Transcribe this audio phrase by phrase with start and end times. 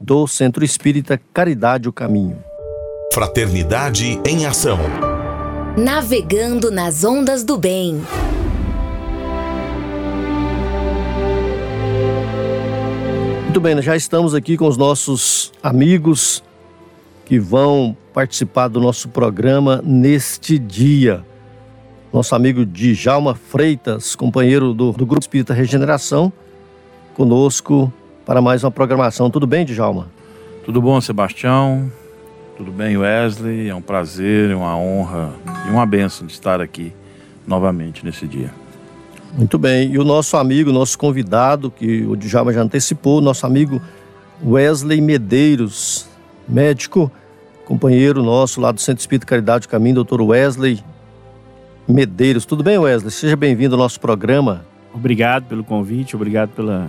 [0.00, 2.42] do Centro Espírita Caridade o Caminho.
[3.12, 4.78] Fraternidade em Ação.
[5.76, 8.00] Navegando nas ondas do bem.
[13.44, 16.42] Muito bem, já estamos aqui com os nossos amigos
[17.26, 21.22] que vão participar do nosso programa neste dia.
[22.12, 26.32] Nosso amigo Djalma Freitas, companheiro do, do Grupo Espírita Regeneração,
[27.14, 27.92] conosco
[28.30, 29.28] para mais uma programação.
[29.28, 30.06] Tudo bem, Djalma?
[30.64, 31.90] Tudo bom, Sebastião?
[32.56, 33.68] Tudo bem, Wesley?
[33.68, 35.32] É um prazer, uma honra
[35.66, 36.92] e uma benção de estar aqui
[37.44, 38.54] novamente nesse dia.
[39.36, 39.90] Muito bem.
[39.90, 43.82] E o nosso amigo, nosso convidado, que o Djalma já antecipou, nosso amigo
[44.46, 46.06] Wesley Medeiros,
[46.48, 47.10] médico,
[47.64, 50.78] companheiro nosso lá do Centro Espírito Caridade do Caminho, doutor Wesley
[51.88, 52.44] Medeiros.
[52.44, 53.10] Tudo bem, Wesley?
[53.10, 54.64] Seja bem-vindo ao nosso programa.
[54.94, 56.88] Obrigado pelo convite, obrigado pela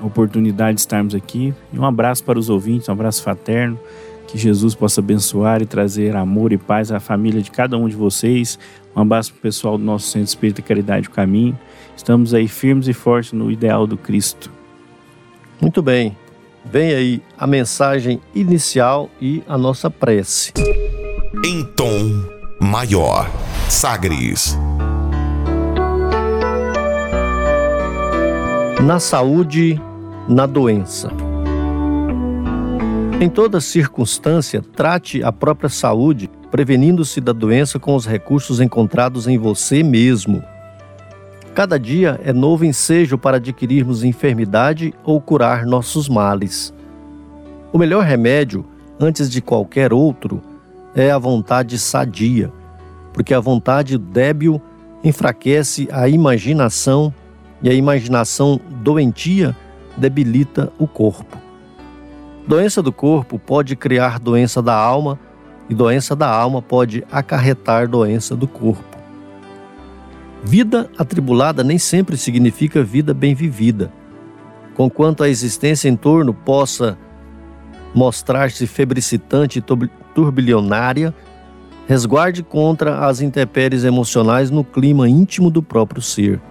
[0.00, 1.54] oportunidade de estarmos aqui.
[1.72, 3.78] E um abraço para os ouvintes, um abraço fraterno.
[4.26, 7.94] Que Jesus possa abençoar e trazer amor e paz à família de cada um de
[7.94, 8.58] vocês.
[8.96, 11.58] Um abraço para o pessoal do nosso Centro Espírita Caridade o Caminho.
[11.96, 14.50] Estamos aí firmes e fortes no ideal do Cristo.
[15.60, 16.16] Muito bem.
[16.64, 20.52] Vem aí a mensagem inicial e a nossa prece.
[21.44, 22.24] Em tom
[22.60, 23.30] maior.
[23.68, 24.56] Sagres.
[28.84, 29.80] Na saúde,
[30.28, 31.10] na doença.
[33.18, 39.38] Em toda circunstância, trate a própria saúde, prevenindo-se da doença com os recursos encontrados em
[39.38, 40.42] você mesmo.
[41.54, 46.74] Cada dia é novo ensejo para adquirirmos enfermidade ou curar nossos males.
[47.72, 48.66] O melhor remédio,
[49.00, 50.42] antes de qualquer outro,
[50.94, 52.52] é a vontade sadia,
[53.14, 54.60] porque a vontade débil
[55.02, 57.14] enfraquece a imaginação
[57.64, 59.56] e a imaginação doentia
[59.96, 61.38] debilita o corpo.
[62.46, 65.18] Doença do corpo pode criar doença da alma
[65.68, 68.98] e doença da alma pode acarretar doença do corpo.
[70.44, 73.90] Vida atribulada nem sempre significa vida bem vivida.
[74.74, 76.98] Conquanto a existência em torno possa
[77.94, 79.64] mostrar-se febricitante e
[80.14, 81.14] turbilionária,
[81.86, 86.42] resguarde contra as intempéries emocionais no clima íntimo do próprio ser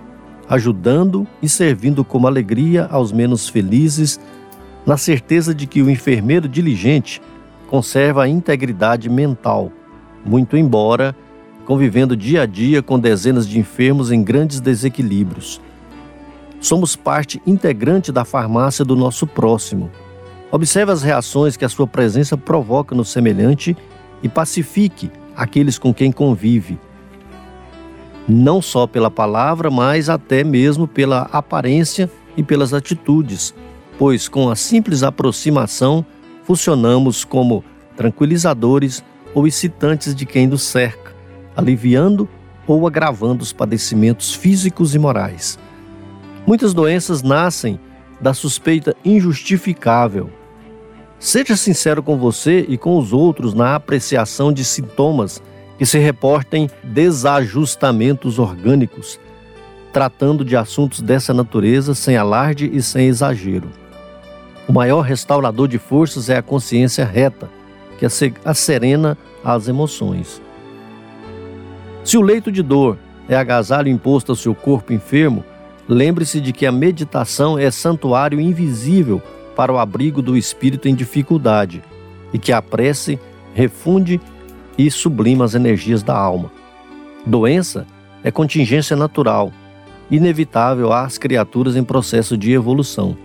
[0.48, 4.20] ajudando e servindo como alegria aos menos felizes,
[4.86, 7.22] na certeza de que o enfermeiro diligente
[7.68, 9.72] conserva a integridade mental,
[10.26, 11.16] muito embora
[11.66, 15.62] convivendo dia a dia com dezenas de enfermos em grandes desequilíbrios.
[16.60, 19.90] Somos parte integrante da farmácia do nosso próximo.
[20.52, 23.76] Observe as reações que a sua presença provoca no semelhante
[24.22, 26.80] e pacifique aqueles com quem convive
[28.28, 33.54] não só pela palavra, mas até mesmo pela aparência e pelas atitudes,
[33.98, 36.06] pois com a simples aproximação
[36.44, 37.64] funcionamos como
[37.96, 39.04] tranquilizadores
[39.34, 41.14] ou excitantes de quem nos cerca,
[41.56, 42.28] aliviando
[42.68, 45.60] ou agravando os padecimentos físicos e morais.
[46.46, 47.80] Muitas doenças nascem
[48.20, 50.30] da suspeita injustificável.
[51.20, 55.42] Seja sincero com você e com os outros na apreciação de sintomas
[55.78, 59.20] que se reportem desajustamentos orgânicos,
[59.92, 63.70] tratando de assuntos dessa natureza sem alarde e sem exagero.
[64.68, 67.50] O maior restaurador de forças é a consciência reta,
[67.98, 68.06] que
[68.46, 70.42] acerena as emoções.
[72.04, 72.98] Se o leito de dor
[73.30, 75.44] é agasalho imposto ao seu corpo enfermo,
[75.88, 79.22] lembre-se de que a meditação é santuário invisível
[79.56, 81.84] para o abrigo do espírito em dificuldade
[82.34, 83.20] e que a prece
[83.54, 84.20] refunde
[84.78, 86.52] e sublima as energias da alma.
[87.26, 87.86] Doença
[88.24, 89.52] é contingência natural,
[90.10, 93.18] inevitável às criaturas em processo de evolução.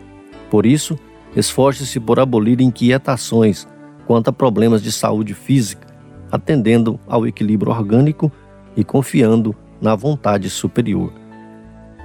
[0.50, 0.98] Por isso,
[1.34, 3.66] esforce-se por abolir inquietações
[4.06, 5.86] quanto a problemas de saúde física,
[6.30, 8.32] atendendo ao equilíbrio orgânico
[8.76, 11.12] e confiando na vontade superior.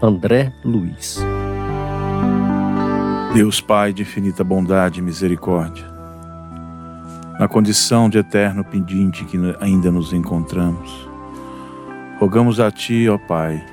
[0.01, 1.19] André Luiz
[3.34, 5.86] Deus Pai de infinita bondade e misericórdia,
[7.40, 11.10] na condição de eterno pedinte que ainda nos encontramos.
[12.20, 13.64] Rogamos a Ti, ó Pai,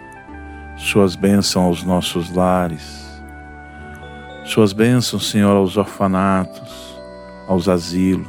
[0.77, 3.23] Suas bênçãos aos nossos lares,
[4.45, 6.99] Suas bênçãos, Senhor, aos orfanatos,
[7.47, 8.27] aos asilos,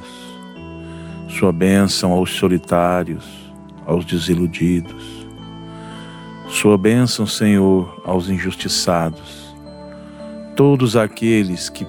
[1.30, 3.54] Sua bênção aos solitários,
[3.86, 5.22] aos desiludidos.
[6.50, 9.56] Sua bênção, Senhor, aos injustiçados.
[10.54, 11.88] Todos aqueles que,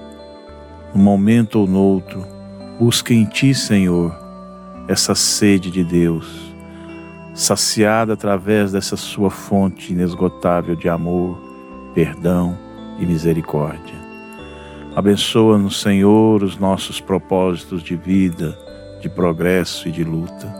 [0.95, 2.32] num momento ou noutro,
[2.83, 4.13] busquem em Ti, Senhor,
[4.89, 6.53] essa sede de Deus
[7.33, 11.39] saciada através dessa sua fonte inesgotável de amor,
[11.95, 12.59] perdão
[12.99, 13.95] e misericórdia.
[14.93, 18.59] Abençoa-nos, Senhor, os nossos propósitos de vida,
[19.01, 20.53] de progresso e de luta.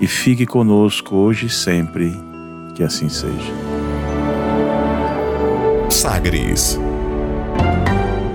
[0.00, 2.12] E fique conosco hoje e sempre,
[2.74, 3.52] que assim seja.
[5.88, 6.76] Sagres.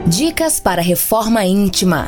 [0.08, 2.08] Dicas para reforma íntima.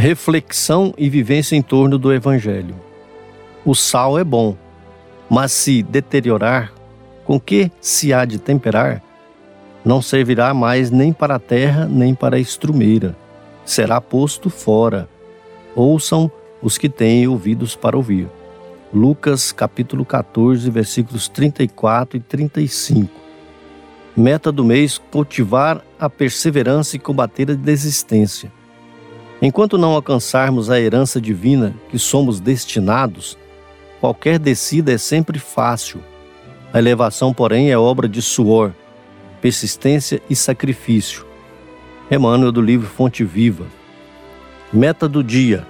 [0.00, 2.74] Reflexão e vivência em torno do Evangelho.
[3.66, 4.56] O sal é bom,
[5.28, 6.72] mas se deteriorar,
[7.22, 9.02] com que se há de temperar?
[9.84, 13.14] Não servirá mais nem para a terra, nem para a estrumeira.
[13.62, 15.06] Será posto fora.
[15.76, 16.30] Ouçam
[16.62, 18.26] os que têm ouvidos para ouvir.
[18.94, 23.12] Lucas capítulo 14, versículos 34 e 35.
[24.16, 28.50] Meta do mês: cultivar a perseverança e combater a desistência.
[29.42, 33.38] Enquanto não alcançarmos a herança divina que somos destinados,
[33.98, 36.00] qualquer descida é sempre fácil.
[36.72, 38.72] A elevação, porém, é obra de suor,
[39.40, 41.24] persistência e sacrifício.
[42.10, 43.64] Emmanuel do livro Fonte Viva.
[44.70, 45.66] Meta do dia: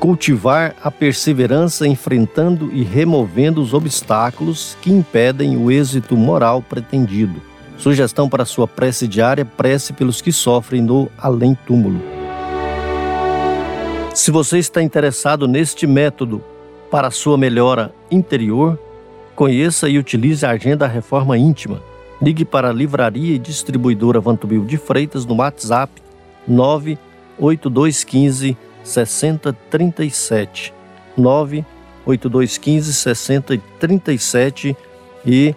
[0.00, 7.40] cultivar a perseverança enfrentando e removendo os obstáculos que impedem o êxito moral pretendido.
[7.76, 12.11] Sugestão para sua prece diária: prece pelos que sofrem no além-túmulo.
[14.14, 16.44] Se você está interessado neste método
[16.90, 18.78] para sua melhora interior,
[19.34, 21.82] conheça e utilize a Agenda Reforma Íntima.
[22.20, 25.90] Ligue para a Livraria e Distribuidora Vantubil de Freitas no WhatsApp
[26.46, 28.54] 98215
[28.84, 30.74] 6037
[31.16, 34.76] 98215 6037
[35.24, 35.54] e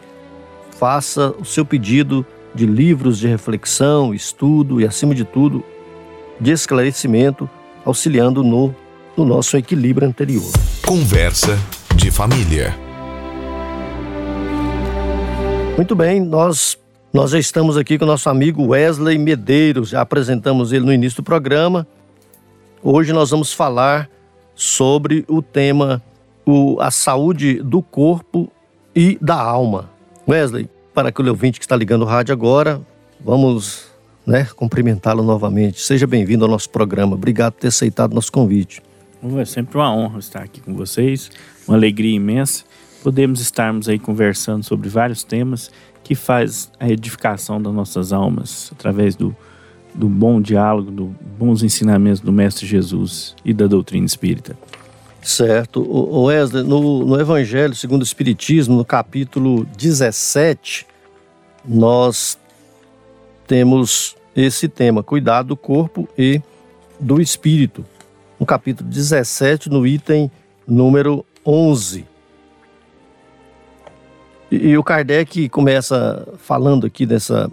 [0.72, 5.62] faça o seu pedido de livros de reflexão, estudo e, acima de tudo,
[6.40, 7.50] de esclarecimento
[7.86, 8.76] auxiliando no,
[9.16, 10.52] no nosso equilíbrio anterior.
[10.86, 11.58] Conversa
[11.96, 12.76] de família.
[15.78, 16.78] Muito bem, nós
[17.14, 21.22] nós já estamos aqui com o nosso amigo Wesley Medeiros, já apresentamos ele no início
[21.22, 21.88] do programa.
[22.84, 24.10] Hoje nós vamos falar
[24.54, 26.04] sobre o tema
[26.46, 28.52] o, a saúde do corpo
[28.94, 29.90] e da alma.
[30.28, 32.82] Wesley, para aquele ouvinte que está ligando o rádio agora,
[33.24, 33.88] vamos
[34.26, 35.82] né, cumprimentá-lo novamente.
[35.82, 37.16] Seja bem-vindo ao nosso programa.
[37.16, 38.82] Obrigado por ter aceitado nosso convite.
[39.38, 41.32] É sempre uma honra estar aqui com vocês,
[41.68, 42.64] uma alegria imensa.
[43.04, 45.72] Podemos estarmos aí conversando sobre vários temas
[46.04, 49.36] que faz a edificação das nossas almas através do,
[49.94, 54.56] do bom diálogo, dos bons ensinamentos do Mestre Jesus e da doutrina espírita.
[55.22, 55.82] Certo.
[55.82, 60.86] O Wesley, no, no Evangelho segundo o Espiritismo, no capítulo 17,
[61.68, 62.38] nós
[63.48, 66.42] temos esse tema, cuidado do corpo e
[67.00, 67.86] do espírito.
[68.40, 70.30] No capítulo 17, no item
[70.68, 72.06] número 11.
[74.52, 77.50] E, e o Kardec começa falando aqui nessa,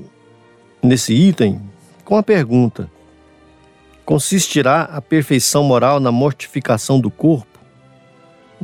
[0.82, 1.61] nesse item
[2.04, 2.90] com a pergunta:
[4.04, 7.46] Consistirá a perfeição moral na mortificação do corpo?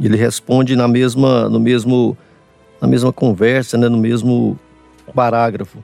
[0.01, 2.17] Ele responde na mesma, no mesmo,
[2.81, 4.59] na mesma conversa, né, no mesmo
[5.15, 5.83] parágrafo.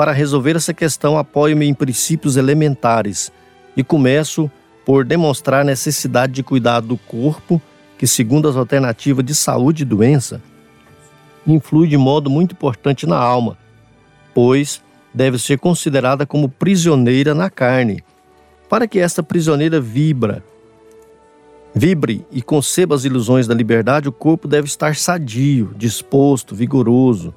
[0.00, 3.30] Para resolver essa questão, apoio-me em princípios elementares
[3.76, 4.50] e começo
[4.82, 7.60] por demonstrar a necessidade de cuidar do corpo,
[7.98, 10.40] que, segundo as alternativas de saúde e doença,
[11.46, 13.58] influi de modo muito importante na alma,
[14.32, 18.02] pois deve ser considerada como prisioneira na carne.
[18.70, 20.42] Para que esta prisioneira vibra,
[21.74, 27.34] vibre e conceba as ilusões da liberdade, o corpo deve estar sadio, disposto, vigoroso.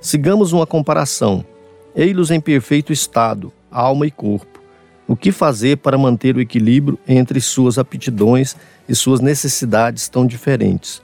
[0.00, 1.44] Sigamos uma comparação.
[1.94, 4.60] Ei-los em perfeito estado, alma e corpo.
[5.06, 8.56] O que fazer para manter o equilíbrio entre suas aptidões
[8.88, 11.02] e suas necessidades tão diferentes?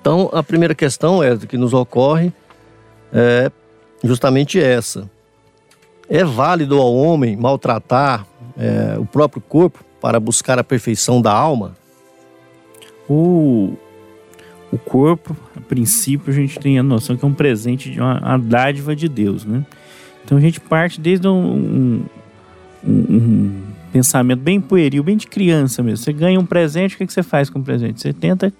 [0.00, 2.32] Então, a primeira questão é que nos ocorre
[3.12, 3.50] é
[4.02, 5.10] justamente essa.
[6.08, 8.26] É válido ao homem maltratar
[8.56, 11.76] é, o próprio corpo para buscar a perfeição da alma?
[13.08, 13.76] O,
[14.70, 18.20] o corpo, a princípio, a gente tem a noção que é um presente de uma,
[18.20, 19.64] uma dádiva de Deus, né?
[20.24, 22.04] Então a gente parte desde um,
[22.84, 26.04] um, um, pensamento bem pueril, bem de criança mesmo.
[26.04, 28.00] Você ganha um presente, o que, que você faz com o presente?
[28.00, 28.52] Você tenta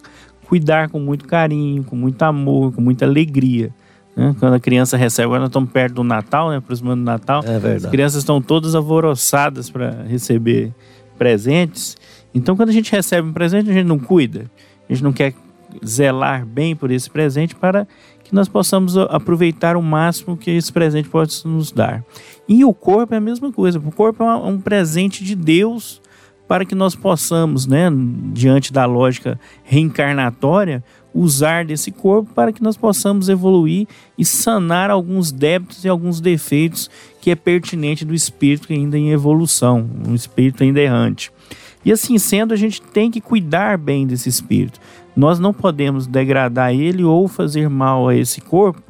[0.46, 3.70] cuidar com muito carinho, com muito amor, com muita alegria.
[4.16, 4.34] Né?
[4.40, 6.56] Quando a criança recebe, agora nós estamos perto do Natal, né?
[6.56, 10.72] aproximando do Natal, É as crianças estão todas alvoroçadas para receber
[11.18, 11.98] presentes.
[12.34, 14.50] Então, quando a gente recebe um presente, a gente não cuida,
[14.88, 15.34] a gente não quer
[15.84, 17.86] zelar bem por esse presente para
[18.24, 22.04] que nós possamos aproveitar o máximo que esse presente pode nos dar.
[22.46, 23.78] E o corpo é a mesma coisa.
[23.78, 26.00] O corpo é um presente de Deus
[26.46, 27.90] para que nós possamos, né,
[28.32, 30.82] diante da lógica reencarnatória,
[31.12, 36.90] usar desse corpo para que nós possamos evoluir e sanar alguns débitos e alguns defeitos
[37.20, 41.30] que é pertinente do espírito ainda em evolução, um espírito ainda errante.
[41.84, 44.80] E assim sendo, a gente tem que cuidar bem desse espírito.
[45.18, 48.80] Nós não podemos degradar ele ou fazer mal a esse corpo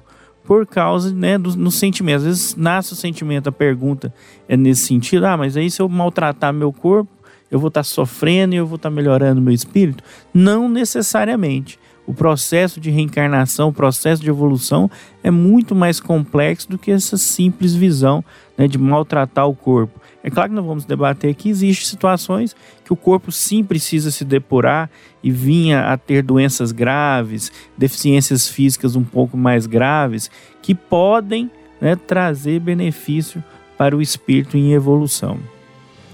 [0.45, 2.23] por causa né, dos sentimentos.
[2.23, 4.13] Às vezes nasce o sentimento, a pergunta
[4.47, 7.11] é nesse sentido: ah, mas aí se eu maltratar meu corpo,
[7.51, 10.05] eu vou estar sofrendo e eu vou estar melhorando meu espírito?
[10.35, 11.79] Não necessariamente.
[12.07, 14.91] O processo de reencarnação, o processo de evolução
[15.23, 18.23] é muito mais complexo do que essa simples visão
[18.57, 19.98] né, de maltratar o corpo.
[20.23, 24.25] É claro que nós vamos debater que existem situações que o corpo sim precisa se
[24.25, 24.91] depurar
[25.23, 31.95] e vinha a ter doenças graves, deficiências físicas um pouco mais graves, que podem né,
[31.95, 33.43] trazer benefício
[33.77, 35.39] para o espírito em evolução.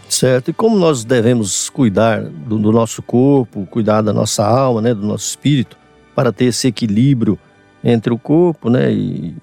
[0.09, 0.51] Certo.
[0.51, 5.07] E como nós devemos cuidar do, do nosso corpo, cuidar da nossa alma, né, do
[5.07, 5.79] nosso espírito,
[6.15, 7.39] para ter esse equilíbrio
[7.83, 9.35] entre o corpo, né, e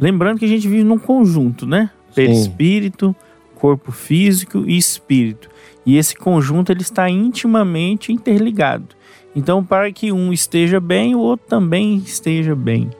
[0.00, 1.90] Lembrando que a gente vive num conjunto, né?
[2.14, 3.14] Perispírito,
[3.54, 5.48] corpo físico e espírito.
[5.86, 8.88] E esse conjunto ele está intimamente interligado.
[9.36, 12.90] Então, para que um esteja bem, o outro também esteja bem.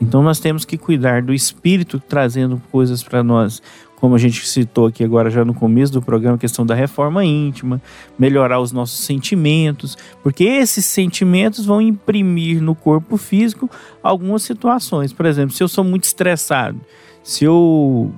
[0.00, 3.60] Então, nós temos que cuidar do espírito trazendo coisas para nós,
[3.96, 7.22] como a gente citou aqui agora já no começo do programa, a questão da reforma
[7.22, 7.82] íntima,
[8.18, 13.68] melhorar os nossos sentimentos, porque esses sentimentos vão imprimir no corpo físico
[14.02, 15.12] algumas situações.
[15.12, 16.80] Por exemplo, se eu sou muito estressado,
[17.22, 18.10] se eu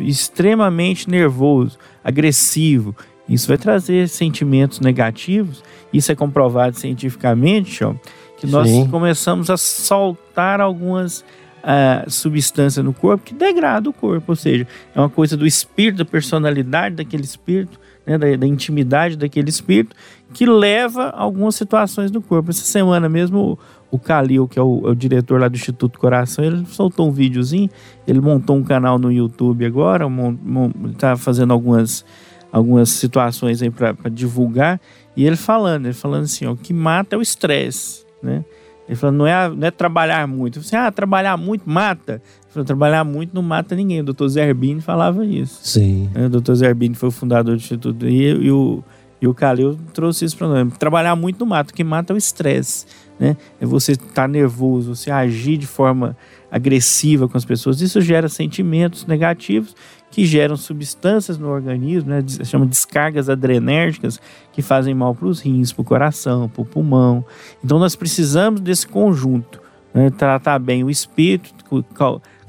[0.00, 2.94] extremamente nervoso, agressivo,
[3.28, 5.62] isso vai trazer sentimentos negativos.
[5.92, 7.94] Isso é comprovado cientificamente, ó,
[8.38, 8.88] que nós Sim.
[8.88, 11.24] começamos a soltar algumas
[11.62, 15.98] ah, substâncias no corpo que degradam o corpo, ou seja, é uma coisa do espírito,
[15.98, 19.96] da personalidade daquele espírito, né, da, da intimidade daquele espírito,
[20.32, 22.50] que leva algumas situações no corpo.
[22.50, 23.58] Essa semana mesmo,
[23.90, 27.08] o, o Calil, que é o, é o diretor lá do Instituto Coração, ele soltou
[27.08, 27.68] um videozinho,
[28.06, 32.04] ele montou um canal no YouTube agora, mon, mon, ele tá fazendo algumas,
[32.52, 34.80] algumas situações aí para divulgar,
[35.16, 38.44] e ele falando, ele falando assim, ó, o que mata é o estresse, né?
[38.88, 40.58] Ele falou, não é, não é trabalhar muito.
[40.58, 42.14] Eu falei assim, ah, trabalhar muito mata.
[42.14, 44.00] Ele falou, trabalhar muito não mata ninguém.
[44.00, 45.60] O doutor Zerbini falava isso.
[45.62, 46.26] sim, né?
[46.26, 48.06] O doutor Zerbini foi o fundador do Instituto.
[48.06, 48.84] E, e o,
[49.20, 50.78] e o Calil trouxe isso para nós.
[50.78, 51.72] Trabalhar muito não mata.
[51.72, 52.86] O que mata é o estresse.
[53.18, 53.36] Né?
[53.60, 56.16] É você estar nervoso, você agir de forma
[56.50, 57.80] agressiva com as pessoas.
[57.80, 59.74] Isso gera sentimentos negativos
[60.10, 62.24] que geram substâncias no organismo, né?
[62.44, 64.20] Chama descargas adrenérgicas
[64.52, 67.24] que fazem mal para os rins, para o coração, para o pulmão.
[67.62, 69.60] Então nós precisamos desse conjunto,
[69.92, 70.10] né?
[70.10, 71.54] tratar bem o espírito,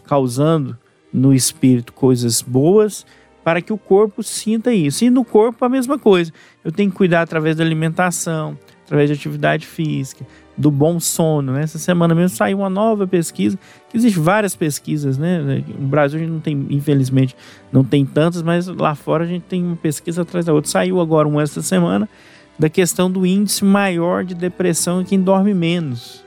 [0.06, 0.78] causando
[1.12, 3.06] no espírito coisas boas
[3.44, 5.06] para que o corpo sinta isso.
[5.06, 6.34] E no corpo a mesma coisa.
[6.66, 10.26] Eu tenho que cuidar através da alimentação, através de atividade física,
[10.58, 11.54] do bom sono.
[11.54, 11.64] Né?
[11.64, 13.58] Essa semana mesmo saiu uma nova pesquisa,
[13.90, 15.64] que existe várias pesquisas, né?
[15.78, 17.36] No Brasil a gente não tem, infelizmente,
[17.72, 20.70] não tem tantas, mas lá fora a gente tem uma pesquisa atrás da outra.
[20.70, 22.10] Saiu agora uma essa semana
[22.58, 26.24] da questão do índice maior de depressão em quem dorme menos.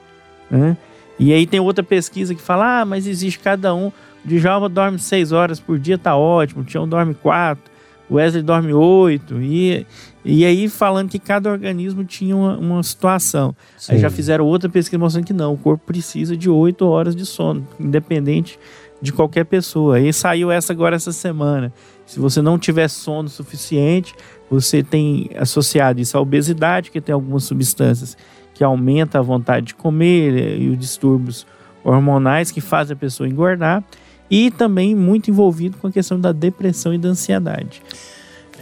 [0.51, 0.77] Né?
[1.19, 3.89] E aí tem outra pesquisa que fala, ah, mas existe cada um.
[4.25, 6.63] O Djalma dorme seis horas por dia, tá ótimo.
[6.63, 7.70] O Tião dorme quatro.
[8.11, 9.41] O Wesley dorme oito.
[9.41, 9.87] E,
[10.25, 13.55] e aí falando que cada organismo tinha uma, uma situação.
[13.89, 13.99] Aí Sim.
[13.99, 17.67] já fizeram outra pesquisa mostrando que não, o corpo precisa de oito horas de sono,
[17.79, 18.59] independente
[19.01, 19.97] de qualquer pessoa.
[19.97, 21.73] Aí saiu essa agora essa semana.
[22.05, 24.15] Se você não tiver sono suficiente,
[24.51, 28.17] você tem associado isso à obesidade, que tem algumas substâncias
[28.53, 31.47] que aumentam a vontade de comer eh, e os distúrbios
[31.83, 33.83] hormonais que fazem a pessoa engordar.
[34.31, 37.83] E também muito envolvido com a questão da depressão e da ansiedade.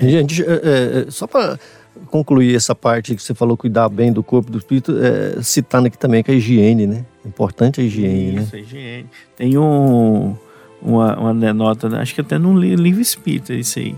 [0.00, 1.58] Gente, é, é, só para
[2.06, 5.88] concluir essa parte que você falou, cuidar bem do corpo e do espírito, é, citando
[5.88, 7.04] aqui também que a higiene, né?
[7.24, 8.42] Importante a higiene, né?
[8.42, 9.06] Isso, a higiene.
[9.36, 10.36] Tem um,
[10.80, 13.96] uma, uma nota, acho que até num livro espírita, isso aí.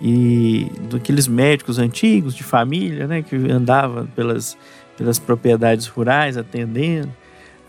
[0.00, 4.56] E daqueles médicos antigos de família, né, que andavam pelas,
[4.96, 7.10] pelas propriedades rurais atendendo.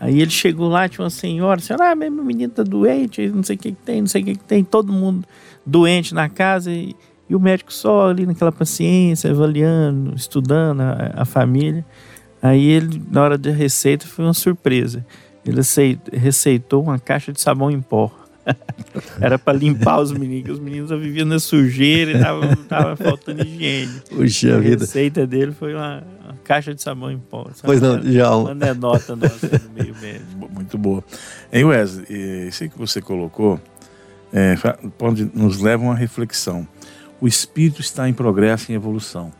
[0.00, 3.56] Aí ele chegou lá, tinha uma senhora, lá, ah, meu menino tá doente, não sei
[3.56, 5.26] o que, que tem, não sei o que, que tem, todo mundo
[5.64, 6.94] doente na casa e,
[7.28, 11.84] e, o médico só ali naquela paciência, avaliando, estudando a, a família.
[12.42, 15.04] Aí ele, na hora da receita, foi uma surpresa.
[15.46, 15.60] Ele
[16.12, 18.12] receitou uma caixa de sabão em pó.
[19.20, 24.02] Era para limpar os meninos, os meninos viviam na sujeira e tava, tava faltando higiene.
[24.10, 24.84] Puxa a vida.
[24.84, 26.02] receita dele foi uma,
[26.44, 27.46] caixa de sabão em pó.
[27.62, 28.36] Pois não, já.
[28.36, 30.26] Uma anedota nossa no meio médio.
[30.50, 31.02] Muito boa.
[31.52, 33.58] Hein, Wesley, isso que você colocou
[34.32, 34.54] é,
[34.98, 36.66] pode nos leva a uma reflexão.
[37.20, 39.32] O espírito está em progresso e evolução.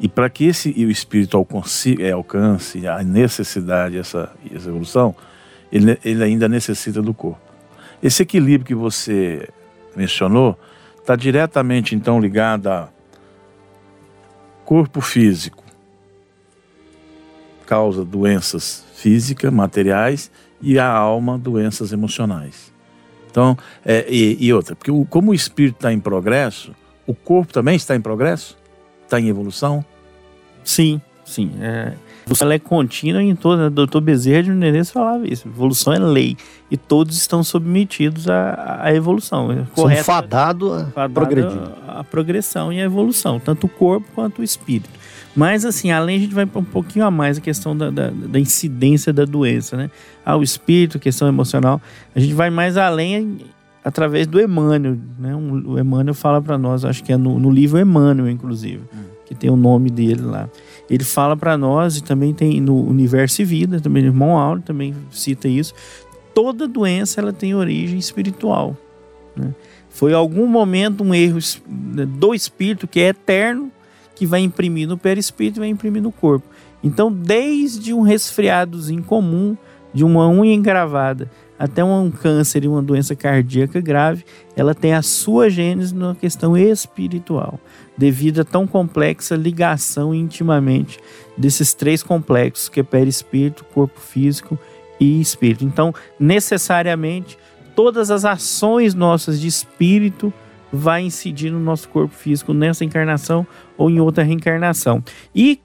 [0.00, 5.14] E para que esse o espírito alcance, é, alcance a necessidade, essa, essa evolução,
[5.72, 7.40] ele, ele ainda necessita do corpo.
[8.02, 9.48] Esse equilíbrio que você
[9.96, 10.56] mencionou
[10.98, 12.88] está diretamente então ligado a
[14.64, 15.64] corpo físico,
[17.68, 22.72] causa doenças físicas, materiais, e a alma, doenças emocionais.
[23.30, 26.74] Então, é, e, e, outra, porque o, como o espírito está em progresso,
[27.06, 28.56] o corpo também está em progresso?
[29.04, 29.84] Está em evolução?
[30.64, 31.52] Sim, sim.
[31.60, 31.92] É,
[32.40, 33.66] ela é contínua em toda.
[33.66, 35.48] O doutor Bezerra de Menezes falava isso.
[35.48, 36.36] Evolução é lei.
[36.70, 39.50] E todos estão submetidos à, à evolução.
[39.52, 41.58] É São fadados a fadado progredir.
[41.86, 44.90] A, a progressão e a evolução, tanto o corpo quanto o espírito.
[45.34, 48.40] Mas, assim, além a gente vai um pouquinho a mais a questão da, da, da,
[48.40, 49.90] incidência da doença, né?
[50.24, 51.80] Ah, o espírito, questão emocional.
[52.14, 53.38] A gente vai mais além
[53.84, 55.34] através do Emmanuel, né?
[55.34, 59.04] O Emmanuel fala para nós, acho que é no, no livro Emmanuel, inclusive, hum.
[59.26, 60.48] que tem o nome dele lá
[60.88, 64.62] ele fala para nós, e também tem no Universo e Vida, também o irmão Áureo
[64.62, 65.74] também cita isso,
[66.34, 68.76] toda doença ela tem origem espiritual.
[69.36, 69.54] Né?
[69.90, 73.70] Foi algum momento um erro do espírito que é eterno,
[74.14, 76.46] que vai imprimir no perispírito e vai imprimir no corpo.
[76.82, 79.56] Então, desde um resfriadozinho comum,
[79.92, 84.24] de uma unha engravada, até um câncer e uma doença cardíaca grave,
[84.54, 87.58] ela tem a sua gênese na questão espiritual
[87.98, 91.00] devido a tão complexa ligação intimamente
[91.36, 94.56] desses três complexos, que é perispírito, corpo físico
[95.00, 95.64] e espírito.
[95.64, 97.36] Então, necessariamente,
[97.74, 100.32] todas as ações nossas de espírito
[100.72, 105.02] vai incidir no nosso corpo físico nessa encarnação ou em outra reencarnação.
[105.34, 105.60] E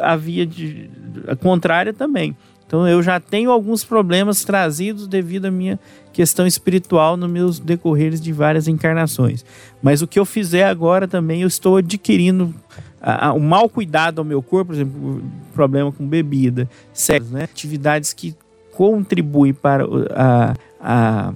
[0.00, 0.88] a via de,
[1.26, 2.36] a contrária também.
[2.68, 5.80] Então eu já tenho alguns problemas trazidos devido à minha
[6.12, 9.42] questão espiritual nos meus decorreres de várias encarnações.
[9.82, 12.54] Mas o que eu fizer agora também, eu estou adquirindo
[13.00, 15.22] o um mau cuidado ao meu corpo, por exemplo,
[15.54, 17.44] problema com bebida, sexo, né?
[17.44, 18.36] atividades que
[18.72, 21.34] contribuem para a, a,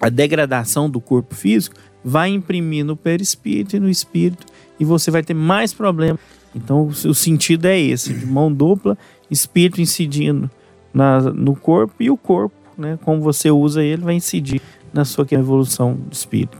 [0.00, 4.44] a degradação do corpo físico, vai imprimir no perispírito e no espírito,
[4.80, 6.18] e você vai ter mais problemas.
[6.54, 8.96] Então o sentido é esse, de mão dupla
[9.30, 10.50] espírito incidindo
[10.92, 14.60] na, no corpo e o corpo, né, como você usa ele, vai incidir
[14.92, 16.58] na sua evolução do espírito.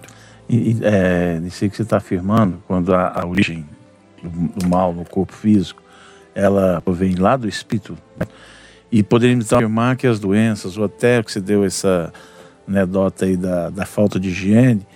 [0.49, 3.67] E é, isso que você está afirmando, quando a, a origem
[4.23, 5.83] do, do, mal no corpo físico,
[6.35, 8.27] ela vem lá do espírito, né?
[8.93, 12.13] e poderíamos afirmar que as doenças, ou até que você deu essa
[12.69, 14.87] anedota aí da, da falta de higiene,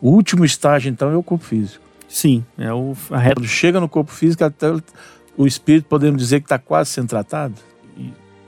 [0.00, 1.84] o último estágio então é o corpo físico.
[2.08, 3.36] Sim, é o a reta.
[3.36, 4.68] Quando chega no corpo físico, até
[5.36, 7.54] o espírito podemos dizer que está quase sendo tratado?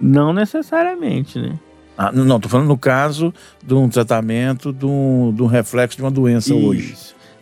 [0.01, 1.59] Não necessariamente, né?
[1.96, 6.03] Ah, não, estou falando no caso de um tratamento de um, de um reflexo de
[6.03, 6.66] uma doença Isso.
[6.66, 6.96] hoje.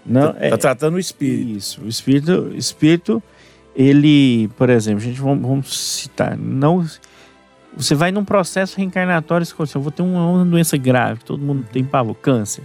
[0.04, 1.58] Não, está é, tratando o espírito.
[1.58, 3.22] Isso, o espírito, espírito,
[3.74, 6.86] ele, por exemplo, a gente vamos, vamos citar, não,
[7.76, 11.84] você vai num processo reencarnatório, eu vou ter uma, uma doença grave, todo mundo tem
[11.84, 12.64] pavor, câncer,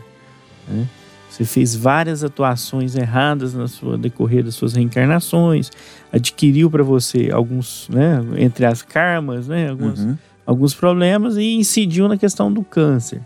[0.70, 0.88] né?
[1.32, 5.72] Você fez várias atuações erradas na sua decorrer das suas reencarnações,
[6.12, 10.18] adquiriu para você alguns, né, entre as karmas, né, alguns, uhum.
[10.46, 13.22] alguns problemas e incidiu na questão do câncer.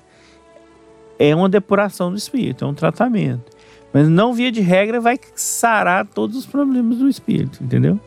[1.17, 3.51] É uma depuração do espírito, é um tratamento.
[3.91, 7.99] Mas não via de regra vai sarar todos os problemas do espírito, entendeu?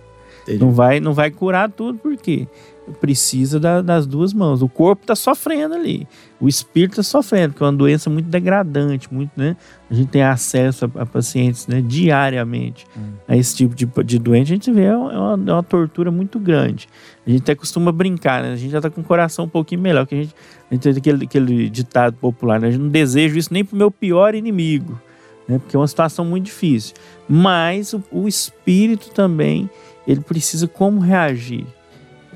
[0.49, 0.65] Entendi.
[0.65, 2.47] Não vai, não vai curar tudo, por quê?
[2.93, 4.63] precisa da, das duas mãos.
[4.63, 6.07] O corpo está sofrendo ali,
[6.41, 9.57] o espírito está sofrendo, porque é uma doença muito degradante, muito, né?
[9.91, 13.13] A gente tem acesso a, a pacientes, né, diariamente hum.
[13.27, 16.39] a esse tipo de, de doente, a gente vê é uma, é uma, tortura muito
[16.39, 16.89] grande.
[17.27, 18.53] A gente até costuma brincar, né?
[18.53, 20.35] A gente já está com o coração um pouquinho melhor, que a gente,
[20.71, 22.69] a gente tem aquele, aquele ditado popular, né?
[22.69, 25.01] A gente não deseja isso nem para o meu pior inimigo,
[25.47, 25.59] né?
[25.59, 26.95] Porque é uma situação muito difícil.
[27.29, 29.69] Mas o, o espírito também,
[30.09, 31.67] ele precisa como reagir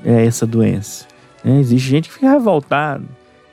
[0.05, 1.07] é essa doença.
[1.43, 3.05] É, existe gente que fica revoltado.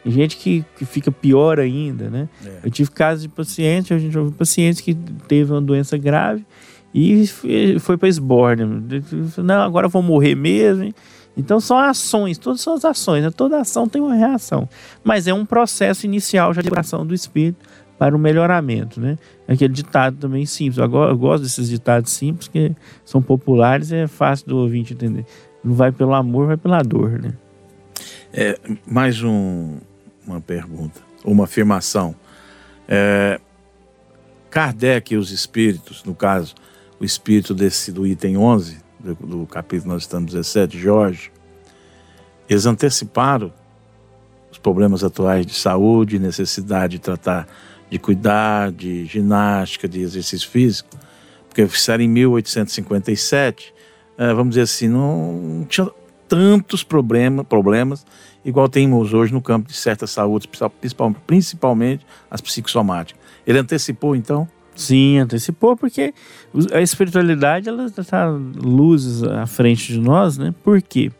[0.05, 2.29] Tem gente que, que fica pior ainda, né?
[2.45, 2.61] É.
[2.65, 6.45] Eu tive casos de pacientes, a gente ouviu pacientes que teve uma doença grave
[6.93, 8.65] e foi, foi para esborne.
[9.39, 10.85] Não, agora vou morrer mesmo.
[10.85, 10.95] hein?
[11.37, 13.31] Então são ações, todas são as ações, né?
[13.31, 14.69] toda ação tem uma reação.
[15.03, 17.65] Mas é um processo inicial já de oração do espírito
[18.01, 19.19] para o melhoramento, né?
[19.47, 20.79] Aquele ditado também simples.
[20.89, 25.27] Go- eu gosto desses ditados simples que são populares e é fácil do ouvinte entender.
[25.63, 27.35] Não vai pelo amor, vai pela dor, né?
[28.33, 29.77] É, mais um-
[30.27, 32.15] uma pergunta, uma afirmação.
[32.89, 33.39] É,
[34.49, 36.55] Kardec e os espíritos, no caso,
[36.99, 41.31] o espírito desse do item 11, do, do capítulo nós estamos 17, Jorge,
[42.49, 43.53] eles anteciparam
[44.51, 47.47] os problemas atuais de saúde, necessidade de tratar,
[47.91, 50.89] de cuidar, de ginástica, de exercício físico,
[51.49, 53.75] porque fizeram em 1857,
[54.19, 55.89] eh, vamos dizer assim, não tinha
[56.29, 58.07] tantos problema, problemas
[58.45, 60.47] igual temos hoje no campo de certas saúdes,
[60.81, 63.21] principal- principalmente as psicossomáticas.
[63.47, 64.49] Ele antecipou, então?
[64.75, 66.15] Sim, antecipou, porque
[66.73, 70.55] a espiritualidade ela está luzes à frente de nós, né?
[70.65, 71.11] Por quê?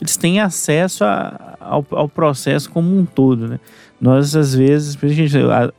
[0.00, 3.60] Eles têm acesso a- ao, ao processo como um todo, né?
[4.00, 4.96] Nós, às vezes,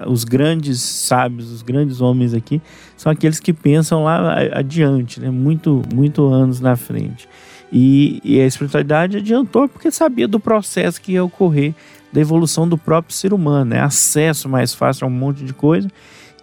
[0.06, 2.62] os grandes sábios, os grandes homens aqui,
[2.96, 5.32] são aqueles que pensam lá adiante, né?
[5.32, 7.28] Muito, muito anos na frente.
[7.72, 11.74] E, e a espiritualidade adiantou porque sabia do processo que ia ocorrer
[12.12, 13.80] da evolução do próprio ser humano, né?
[13.80, 15.90] Acesso mais fácil a um monte de coisa.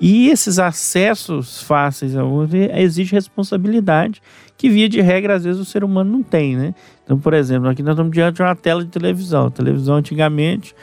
[0.01, 2.23] E esses acessos fáceis a
[2.81, 4.23] exige responsabilidade,
[4.57, 6.75] que via de regra, às vezes, o ser humano não tem, né?
[7.05, 9.47] Então, por exemplo, aqui nós estamos diante de uma tela de televisão.
[9.47, 10.75] A televisão, antigamente,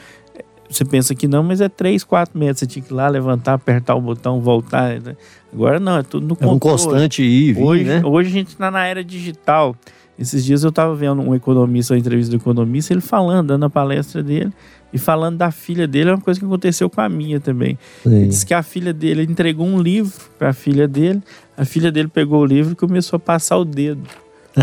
[0.68, 2.60] você pensa que não, mas é 3, 4 metros.
[2.60, 5.00] Você tinha que ir lá, levantar, apertar o botão, voltar.
[5.00, 5.16] né?
[5.52, 6.76] Agora não, é tudo no É um controle.
[6.78, 8.02] constante ir e vir, Hoje, né?
[8.04, 9.74] hoje a gente está na era digital.
[10.18, 13.70] Esses dias eu estava vendo um economista, uma entrevista do economista, ele falando, dando a
[13.70, 14.50] palestra dele,
[14.90, 17.78] e falando da filha dele, é uma coisa que aconteceu com a minha também.
[18.04, 18.28] Ele Sim.
[18.28, 21.22] disse que a filha dele ele entregou um livro para a filha dele,
[21.54, 24.00] a filha dele pegou o livro e começou a passar o dedo.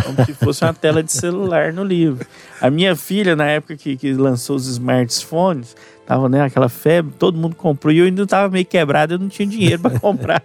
[0.01, 2.25] Como se fosse uma tela de celular no livro.
[2.60, 5.75] A minha filha, na época que, que lançou os smartphones,
[6.06, 9.29] tava né, aquela febre, todo mundo comprou e eu ainda estava meio quebrado, eu não
[9.29, 10.43] tinha dinheiro para comprar.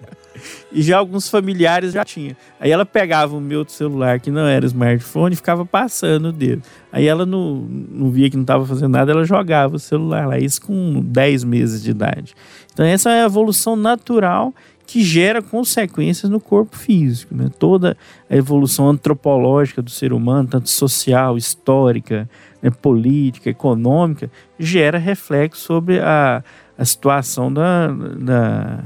[0.70, 2.36] E já alguns familiares já tinham.
[2.60, 6.62] Aí ela pegava o meu celular, que não era smartphone, e ficava passando o dedo.
[6.92, 10.38] Aí ela não, não via que não estava fazendo nada, ela jogava o celular lá.
[10.38, 12.34] Isso com 10 meses de idade.
[12.72, 14.54] Então essa é a evolução natural
[14.90, 17.34] que gera consequências no corpo físico.
[17.34, 17.50] Né?
[17.58, 17.94] Toda
[18.28, 22.26] a evolução antropológica do ser humano, tanto social, histórica,
[22.62, 26.42] né, política, econômica, gera reflexo sobre a,
[26.78, 28.82] a situação da, da,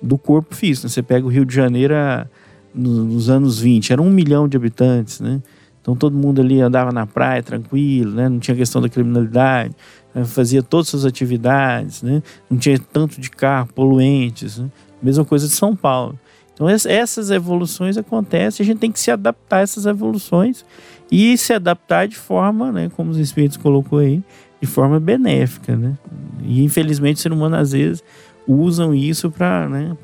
[0.00, 0.86] do corpo físico.
[0.86, 0.88] né?
[0.88, 2.28] Você pega o Rio de Janeiro a-
[2.72, 5.42] no- nos anos 20, era um milhão de habitantes, né?
[5.82, 8.28] Então todo mundo ali andava na praia tranquilo, né?
[8.28, 9.74] Não tinha questão da criminalidade,
[10.14, 10.24] né?
[10.24, 12.22] fazia todas as suas atividades, né?
[12.48, 14.68] Não tinha tanto de carro, poluentes, né?
[15.02, 16.18] Mesma coisa de São Paulo.
[16.54, 20.64] Então es- essas evoluções acontecem, a gente tem que se adaptar a essas evoluções
[21.10, 24.22] e se adaptar de forma, né, como os espíritos colocou aí,
[24.60, 25.96] de forma benéfica, né?
[26.44, 28.04] E infelizmente o ser humano às vezes
[28.46, 29.96] usam isso para né,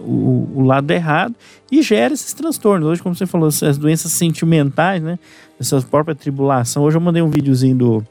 [0.00, 1.34] o, o lado errado
[1.70, 2.88] e gera esses transtornos.
[2.88, 5.18] Hoje, como você falou, as doenças sentimentais, né?
[5.60, 6.82] Essa própria tribulação.
[6.82, 8.06] Hoje eu mandei um videozinho do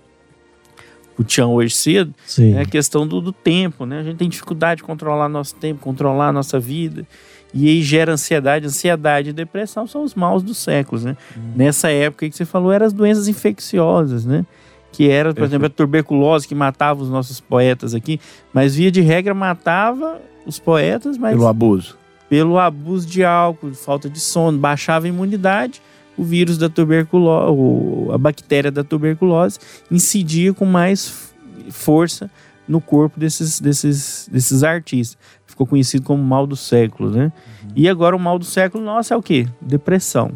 [1.19, 2.53] o Tião hoje cedo, Sim.
[2.55, 3.99] é a questão do, do tempo, né?
[3.99, 7.05] A gente tem dificuldade de controlar nosso tempo, controlar a nossa vida.
[7.53, 8.65] E aí gera ansiedade.
[8.67, 11.17] Ansiedade e depressão são os maus dos séculos, né?
[11.55, 14.45] Nessa época que você falou, eram as doenças infecciosas, né?
[14.91, 18.19] Que era, por exemplo, a tuberculose que matava os nossos poetas aqui.
[18.53, 21.97] Mas via de regra matava os poetas, mas Pelo abuso.
[22.29, 25.81] pelo abuso de álcool, falta de sono, baixava a imunidade,
[26.19, 29.57] o vírus da tuberculose, a bactéria da tuberculose
[29.89, 31.33] incidia com mais
[31.71, 32.29] força
[32.67, 35.17] no corpo desses, desses, desses artistas.
[35.47, 37.31] Ficou conhecido como mal do século, né?
[37.75, 39.47] E agora o mal do século, nossa, é o quê?
[39.61, 40.31] Depressão.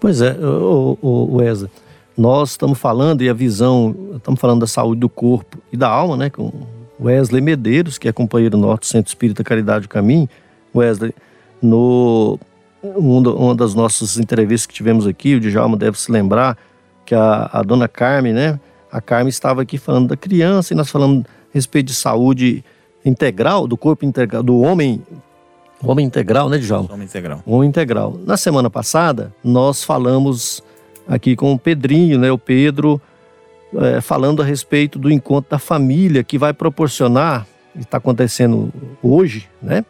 [0.00, 1.70] Pois é, o, o, Wesley,
[2.16, 6.16] nós estamos falando e a visão, estamos falando da saúde do corpo e da alma,
[6.16, 6.30] né?
[6.30, 6.52] Com
[7.00, 10.28] Wesley Medeiros, que é companheiro nosso do Centro Espírita Caridade do Caminho.
[10.74, 11.14] Wesley,
[11.62, 12.38] no
[12.82, 16.56] um do- uma das nossas entrevistas que tivemos aqui, o Djalma deve se lembrar
[17.04, 18.58] que a, a dona Carmen, né?
[18.90, 22.64] A Carmen estava aqui falando da criança e nós falamos a respeito de saúde
[23.04, 25.02] integral, do corpo integral, do homem,
[25.82, 26.92] homem integral, né, Djalma?
[26.92, 27.42] Homem integral.
[27.46, 28.16] Um integral.
[28.24, 30.62] Na semana passada, nós falamos
[31.06, 32.30] aqui com o Pedrinho, né?
[32.30, 33.00] O Pedro,
[33.74, 37.46] eh, falando a respeito do encontro da família que vai proporcionar,
[37.78, 39.84] está acontecendo hoje, né?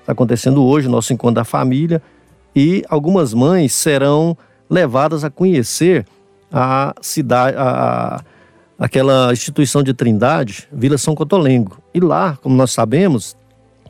[0.00, 2.02] Está acontecendo hoje o nosso encontro da família
[2.54, 4.36] e algumas mães serão
[4.68, 6.06] levadas a conhecer
[6.50, 8.22] a cidade, a,
[8.78, 11.78] aquela instituição de Trindade, Vila São Cotolengo.
[11.94, 13.36] E lá, como nós sabemos,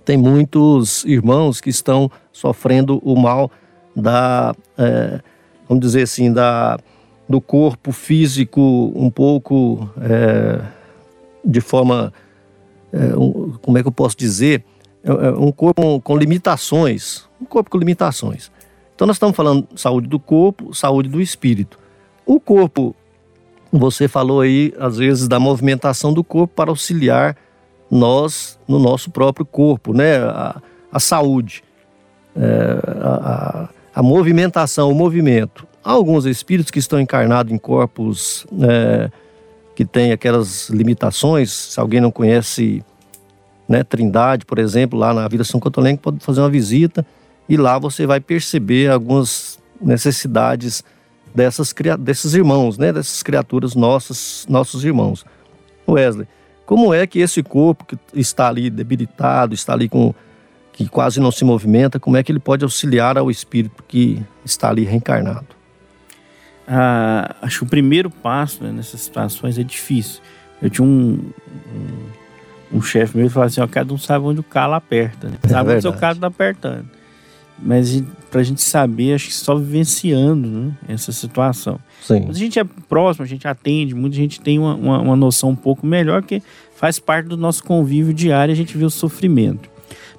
[0.05, 3.51] tem muitos irmãos que estão sofrendo o mal
[3.94, 5.20] da, é,
[5.68, 6.79] vamos dizer assim, da,
[7.29, 10.61] do corpo físico um pouco é,
[11.44, 12.12] de forma,
[12.92, 14.64] é, um, como é que eu posso dizer,
[15.03, 18.51] é, é, um corpo com limitações, um corpo com limitações.
[19.02, 21.76] Então nós estamos falando saúde do corpo, saúde do espírito.
[22.24, 22.94] O corpo,
[23.72, 27.36] você falou aí às vezes da movimentação do corpo para auxiliar
[27.90, 30.18] nós no nosso próprio corpo, né?
[30.18, 30.62] A,
[30.92, 31.64] a saúde,
[32.36, 35.66] é, a, a, movimentação, o movimento.
[35.82, 39.10] Há alguns espíritos que estão encarnados em corpos é,
[39.74, 41.50] que têm aquelas limitações.
[41.50, 42.84] Se alguém não conhece
[43.68, 47.04] né, Trindade, por exemplo, lá na Vila São Cotolengo, pode fazer uma visita
[47.48, 50.85] e lá você vai perceber algumas necessidades
[51.35, 55.24] dessas, desses irmãos, né, dessas criaturas nossas, nossos irmãos.
[55.88, 56.28] Wesley,
[56.64, 60.14] como é que esse corpo que está ali debilitado, está ali com
[60.72, 64.70] que quase não se movimenta, como é que ele pode auxiliar ao espírito que está
[64.70, 65.46] ali reencarnado?
[66.66, 70.22] Ah, acho que o primeiro passo né, nessas situações é difícil.
[70.62, 71.31] Eu tinha um,
[72.72, 75.28] um, um chefe meu que falava assim: ó, cada um sabe onde o calo aperta,
[75.28, 75.37] né?
[75.46, 76.88] sabe é onde o seu calo está apertando.
[77.64, 81.79] Mas para a gente saber, acho que só vivenciando né, essa situação.
[82.03, 82.25] Sim.
[82.27, 85.51] Mas a gente é próximo, a gente atende, muita gente tem uma, uma, uma noção
[85.51, 86.42] um pouco melhor, que
[86.75, 89.71] faz parte do nosso convívio diário, a gente vê o sofrimento.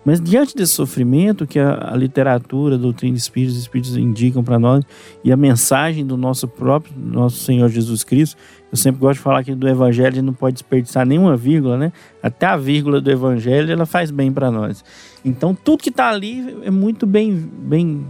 [0.06, 4.60] Mas diante desse sofrimento que a, a literatura, a doutrina espírita, os espíritos indicam para
[4.60, 4.84] nós
[5.24, 8.38] e a mensagem do nosso próprio nosso Senhor Jesus Cristo,
[8.72, 11.78] eu sempre gosto de falar que do evangelho a gente não pode desperdiçar nenhuma vírgula,
[11.78, 11.94] né?
[12.22, 14.84] Até a vírgula do evangelho ela faz bem para nós.
[15.24, 18.06] Então tudo que está ali é muito bem bem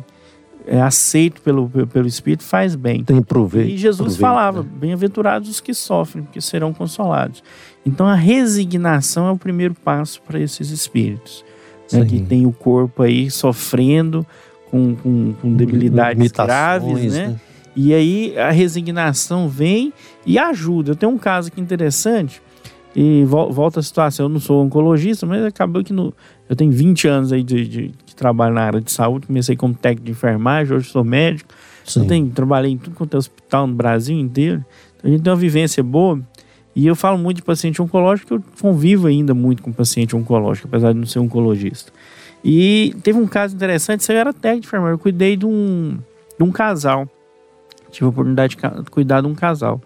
[0.66, 3.04] é, aceito pelo, pelo Espírito faz bem.
[3.04, 3.70] Tem proveito.
[3.70, 4.70] E Jesus proveito, falava: né?
[4.74, 7.44] bem-aventurados os que sofrem, porque serão consolados.
[7.86, 11.44] Então a resignação é o primeiro passo para esses espíritos
[11.92, 14.26] né, que tem o corpo aí sofrendo
[14.70, 17.28] com, com, com debilidades graves, né?
[17.28, 17.40] né?
[17.76, 19.92] E aí a resignação vem
[20.26, 20.92] e ajuda.
[20.92, 22.42] Eu tenho um caso aqui interessante,
[22.96, 26.14] e volta a situação, eu não sou oncologista, mas acabou que no,
[26.48, 29.74] eu tenho 20 anos aí de, de, de trabalho na área de saúde, comecei como
[29.74, 31.52] técnico de enfermagem, hoje sou médico,
[31.96, 34.64] eu tenho, trabalhei em tudo quanto é hospital no Brasil inteiro,
[34.98, 36.22] então a gente tem uma vivência boa,
[36.76, 40.94] e eu falo muito de paciente oncológico, eu convivo ainda muito com paciente oncológico, apesar
[40.94, 41.92] de não ser oncologista.
[42.44, 45.98] E teve um caso interessante, isso era técnico de enfermagem, eu cuidei de um,
[46.38, 47.08] de um casal.
[47.92, 49.80] Tive a oportunidade de cuidar de um casal.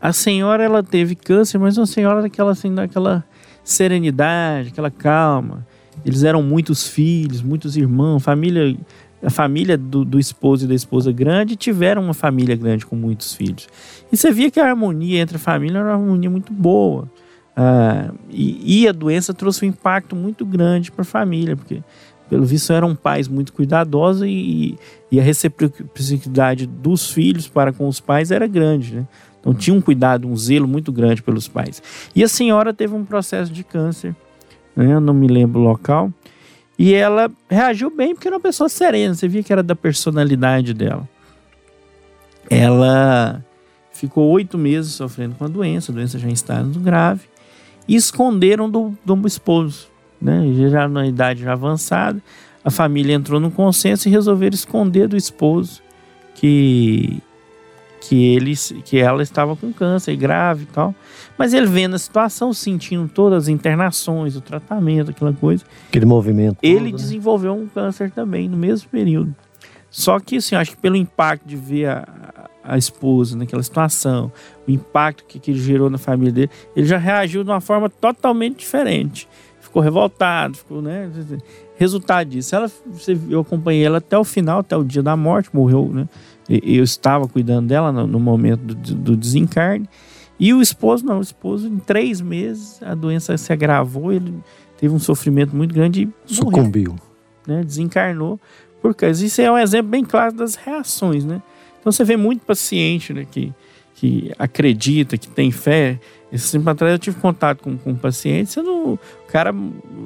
[0.00, 3.24] A senhora, ela teve câncer, mas uma senhora daquela, assim, daquela
[3.64, 5.66] serenidade, aquela calma.
[6.04, 8.76] Eles eram muitos filhos, muitos irmãos, família
[9.22, 13.34] a família do, do, esposo e da esposa grande tiveram uma família grande com muitos
[13.34, 13.68] filhos.
[14.12, 17.10] E você via que a harmonia entre a família era uma harmonia muito boa.
[17.56, 21.82] Ah, e, e, a doença trouxe um impacto muito grande para a família, porque,
[22.30, 24.78] pelo visto, eram pais muito cuidadosos e,
[25.10, 28.94] e, a reciprocidade dos filhos para com os pais era grande.
[28.94, 29.08] Né?
[29.40, 31.82] Então, tinha um cuidado, um zelo muito grande pelos pais.
[32.14, 34.14] E a senhora teve um processo de câncer,
[34.76, 34.92] né?
[34.92, 36.12] eu não me lembro o local
[36.78, 40.72] e ela reagiu bem porque era uma pessoa serena, você via que era da personalidade
[40.72, 41.08] dela.
[42.48, 43.44] Ela
[43.92, 47.22] ficou oito meses sofrendo com a doença, a doença já em estado grave,
[47.86, 49.88] e esconderam do, do esposo,
[50.20, 50.44] né?
[50.70, 52.22] Já na idade já avançada,
[52.64, 55.82] a família entrou no consenso e resolveram esconder do esposo
[56.34, 57.20] que
[58.00, 60.94] que ele, que ela estava com câncer grave e tal.
[61.36, 65.64] Mas ele vendo a situação, sentindo todas as internações, o tratamento, aquela coisa.
[65.88, 66.58] Aquele movimento.
[66.62, 66.96] Ele todo, né?
[66.96, 67.62] desenvolveu né?
[67.62, 69.34] um câncer também no mesmo período.
[69.90, 74.30] Só que, assim, acho que pelo impacto de ver a, a esposa naquela situação,
[74.66, 77.88] o impacto que, que ele gerou na família dele, ele já reagiu de uma forma
[77.88, 79.28] totalmente diferente.
[79.60, 81.10] Ficou revoltado, ficou, né?
[81.76, 82.70] Resultado disso, ela,
[83.30, 86.08] eu acompanhei ela até o final, até o dia da morte, morreu, né?
[86.48, 89.88] Eu estava cuidando dela no, no momento do, do, desencarne.
[90.40, 94.34] E o esposo, não, o esposo, em três meses, a doença se agravou, ele
[94.78, 96.96] teve um sofrimento muito grande e sucumbiu.
[97.46, 98.40] Né, desencarnou.
[98.80, 101.42] Porque isso é um exemplo bem claro das reações, né?
[101.80, 103.52] Então você vê muito paciente né, que,
[103.94, 105.98] que acredita, que tem fé.
[106.30, 109.54] Esse tempo atrás eu tive contato com, com um paciente, você não, o cara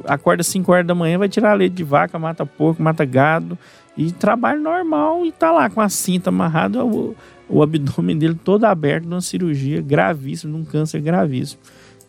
[0.05, 3.59] acorda 5 horas da manhã, vai tirar leite de vaca, mata porco, mata gado,
[3.97, 7.15] e trabalho normal e tá lá com a cinta amarrada, o,
[7.49, 11.61] o abdômen dele todo aberto numa cirurgia gravíssima, num câncer gravíssimo.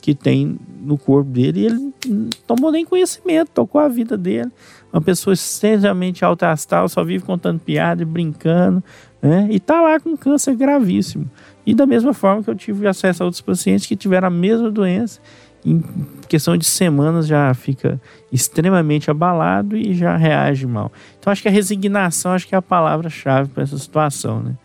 [0.01, 4.51] que tem no corpo dele e ele não tomou nem conhecimento, tocou a vida dele.
[4.91, 8.83] Uma pessoa extremamente alta astral, só vive contando piada e brincando,
[9.21, 9.47] né?
[9.49, 11.29] E tá lá com câncer gravíssimo.
[11.65, 14.69] E da mesma forma que eu tive acesso a outros pacientes que tiveram a mesma
[14.69, 15.21] doença,
[15.65, 15.83] em
[16.27, 20.91] questão de semanas já fica extremamente abalado e já reage mal.
[21.19, 24.55] Então acho que a resignação acho que é a palavra-chave para essa situação, né?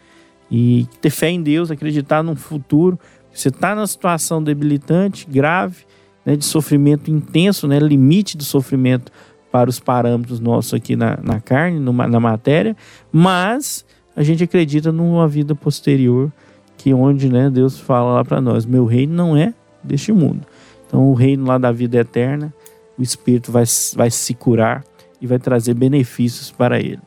[0.51, 2.99] E ter fé em Deus, acreditar num futuro.
[3.33, 5.85] Você está numa situação debilitante, grave,
[6.25, 9.13] né, de sofrimento intenso, né, limite do sofrimento
[9.53, 12.77] para os parâmetros nossos aqui na, na carne, numa, na matéria,
[13.13, 13.85] mas
[14.17, 16.33] a gente acredita numa vida posterior
[16.77, 20.41] que onde né, Deus fala lá para nós, meu reino não é deste mundo.
[20.89, 22.53] Então o reino lá da vida eterna,
[22.99, 24.83] o Espírito vai, vai se curar
[25.21, 27.01] e vai trazer benefícios para ele.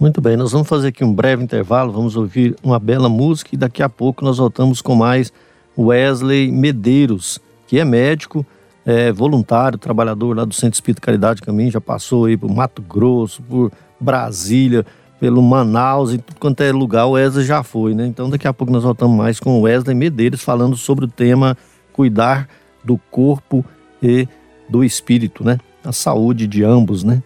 [0.00, 3.58] Muito bem, nós vamos fazer aqui um breve intervalo, vamos ouvir uma bela música e
[3.58, 5.32] daqui a pouco nós voltamos com mais
[5.76, 8.46] Wesley Medeiros, que é médico,
[8.86, 13.42] é voluntário, trabalhador lá do Centro Espírito Caridade Caminho, já passou aí por Mato Grosso,
[13.42, 14.86] por Brasília,
[15.18, 18.06] pelo Manaus e tudo quanto é lugar, o Wesley já foi, né?
[18.06, 21.56] Então daqui a pouco nós voltamos mais com Wesley Medeiros falando sobre o tema
[21.92, 22.48] cuidar
[22.84, 23.64] do corpo
[24.02, 24.26] e
[24.68, 25.58] do espírito, né?
[25.84, 27.22] A saúde de ambos, né?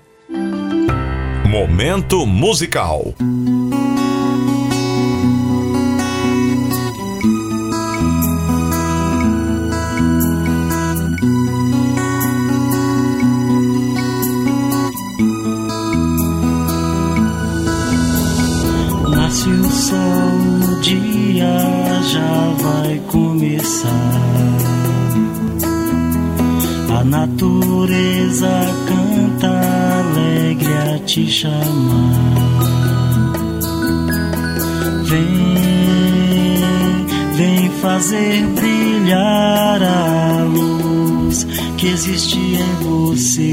[1.48, 3.14] Momento musical.
[19.10, 24.31] Nasce o sol, o dia já vai começar.
[27.02, 28.48] A natureza
[28.86, 32.12] canta alegre a te chamar.
[35.02, 35.26] Vem,
[37.34, 41.44] vem fazer brilhar a luz
[41.76, 43.52] que existe em você.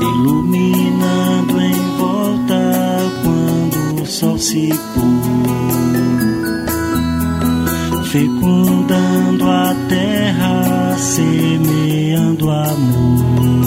[0.00, 2.60] Iluminando em volta
[3.22, 5.15] quando o sol se pôr,
[8.16, 13.66] fecundando a terra, semeando amor.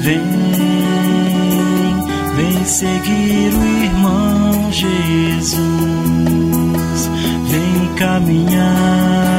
[0.00, 0.22] Vem,
[2.36, 5.60] vem seguir o irmão Jesus,
[7.50, 9.37] vem caminhar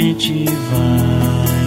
[0.00, 1.60] gente vai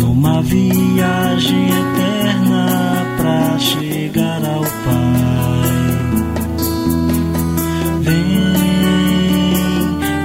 [0.00, 5.94] numa viagem eterna pra chegar ao Pai.
[8.00, 8.24] Vem,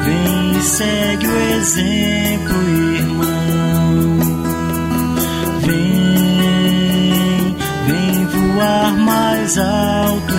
[0.03, 2.57] vem e segue o exemplo,
[2.95, 4.17] irmão.
[5.61, 10.38] Vem, vem voar mais alto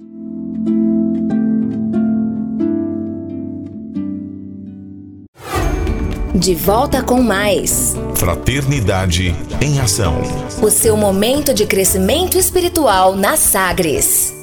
[6.41, 7.95] De volta com mais.
[8.15, 10.21] Fraternidade em Ação.
[10.59, 14.33] O seu momento de crescimento espiritual na Sagres.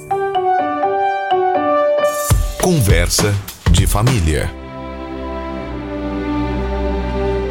[2.63, 3.35] Conversa
[3.73, 4.49] de família.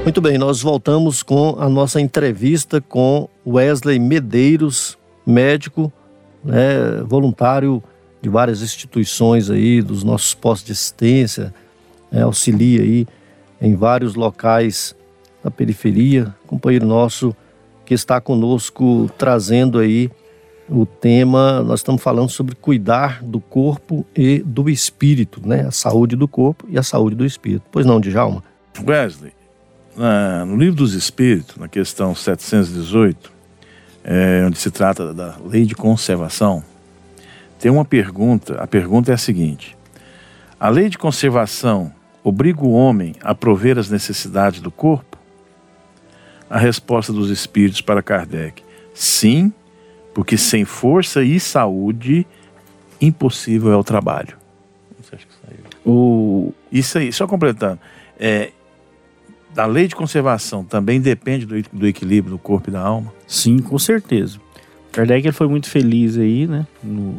[0.03, 5.91] Muito bem, nós voltamos com a nossa entrevista com Wesley Medeiros, médico,
[6.41, 7.83] né, voluntário
[8.21, 11.53] de várias instituições aí, dos nossos postos de assistência,
[12.11, 13.07] né, auxilia aí
[13.61, 14.95] em vários locais
[15.43, 17.35] da periferia, companheiro nosso
[17.85, 20.11] que está conosco trazendo aí
[20.69, 25.61] o tema, nós estamos falando sobre cuidar do corpo e do espírito, né?
[25.61, 27.63] A saúde do corpo e a saúde do espírito.
[27.71, 28.43] Pois não, Djalma?
[28.85, 29.31] Wesley,
[29.95, 33.31] na, no livro dos Espíritos, na questão 718,
[34.03, 36.63] é, onde se trata da lei de conservação,
[37.59, 38.55] tem uma pergunta.
[38.55, 39.77] A pergunta é a seguinte:
[40.59, 41.91] a lei de conservação
[42.23, 45.17] obriga o homem a prover as necessidades do corpo?
[46.49, 49.51] A resposta dos Espíritos para Kardec: sim,
[50.13, 52.25] porque sem força e saúde,
[53.01, 54.37] impossível é o trabalho.
[54.99, 55.59] Você acha que saiu?
[55.85, 56.53] O...
[56.71, 57.79] Isso aí, só completando.
[58.19, 58.51] É,
[59.55, 63.13] a lei de conservação também depende do, do, equilíbrio do corpo e da alma?
[63.27, 64.39] Sim, com certeza.
[64.91, 66.65] Kardec ele foi muito feliz aí, né?
[66.83, 67.15] No,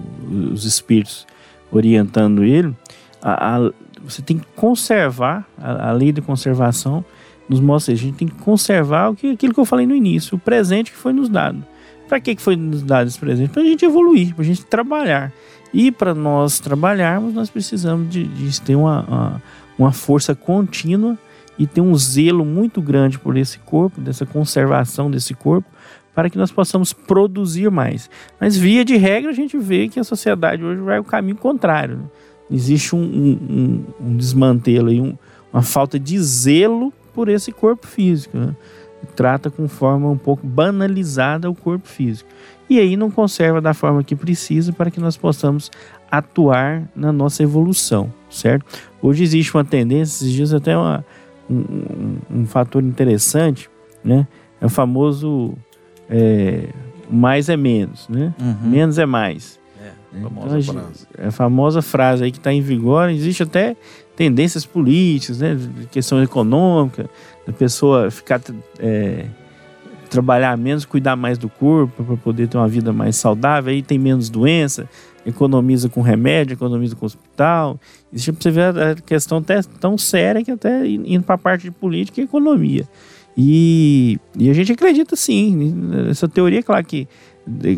[0.53, 1.27] os espíritos
[1.71, 2.75] orientando ele.
[3.23, 7.05] A, a, você tem que conservar, a, a, lei de conservação
[7.49, 10.37] nos mostra, a gente tem que conservar o que, aquilo que eu falei no início,
[10.37, 11.65] o presente que foi nos dado.
[12.09, 13.51] Para que, que foi nos dado esse presente?
[13.51, 15.33] Para a gente evoluir, para a gente trabalhar.
[15.73, 19.43] E para nós trabalharmos, nós precisamos de, de ter uma, uma,
[19.79, 21.19] uma força contínua
[21.59, 25.69] e ter um zelo muito grande por esse corpo, dessa conservação desse corpo,
[26.19, 28.11] para que nós possamos produzir mais.
[28.41, 31.99] Mas, via de regra, a gente vê que a sociedade hoje vai o caminho contrário.
[31.99, 32.05] Né?
[32.51, 35.17] Existe um, um, um desmantelo, aí, um,
[35.53, 38.37] uma falta de zelo por esse corpo físico.
[38.37, 38.53] Né?
[39.15, 42.29] Trata com forma um pouco banalizada o corpo físico.
[42.69, 45.71] E aí não conserva da forma que precisa para que nós possamos
[46.11, 48.67] atuar na nossa evolução, certo?
[49.01, 51.05] Hoje existe uma tendência, esses dias até uma,
[51.49, 53.71] um, um, fator interessante,
[54.03, 54.27] né?
[54.61, 55.57] É o famoso
[56.09, 56.69] é,
[57.11, 58.35] mais é menos, né?
[58.41, 58.71] Uhum.
[58.71, 59.59] Menos é mais.
[59.81, 61.07] É, famosa então, frase.
[61.17, 63.11] É a famosa frase aí que está em vigor.
[63.11, 63.77] Existe até
[64.17, 65.57] tendências políticas, né?
[65.91, 67.09] Questão econômica,
[67.47, 68.41] da pessoa ficar
[68.79, 69.27] é,
[70.09, 73.99] trabalhar menos, cuidar mais do corpo para poder ter uma vida mais saudável, aí tem
[73.99, 74.89] menos doença,
[75.25, 77.79] economiza com remédio, economiza com hospital.
[78.13, 81.65] Existe para você ver a questão até tão séria que até indo para a parte
[81.65, 82.89] de política e economia.
[83.41, 85.73] E, e a gente acredita sim,
[86.11, 87.07] essa teoria, claro que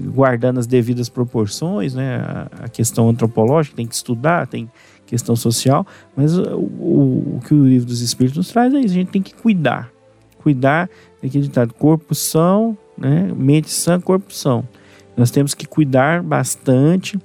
[0.06, 4.70] guardando as devidas proporções, né, a, a questão antropológica tem que estudar, tem
[5.04, 5.86] questão social,
[6.16, 9.10] mas o, o, o, que o livro dos Espíritos nos traz é isso, a gente
[9.10, 9.90] tem que cuidar,
[10.38, 10.88] cuidar
[11.22, 14.66] daquele ditado, corpo são, né, mente sã, corpo são.
[15.14, 17.18] Nós temos que cuidar bastante,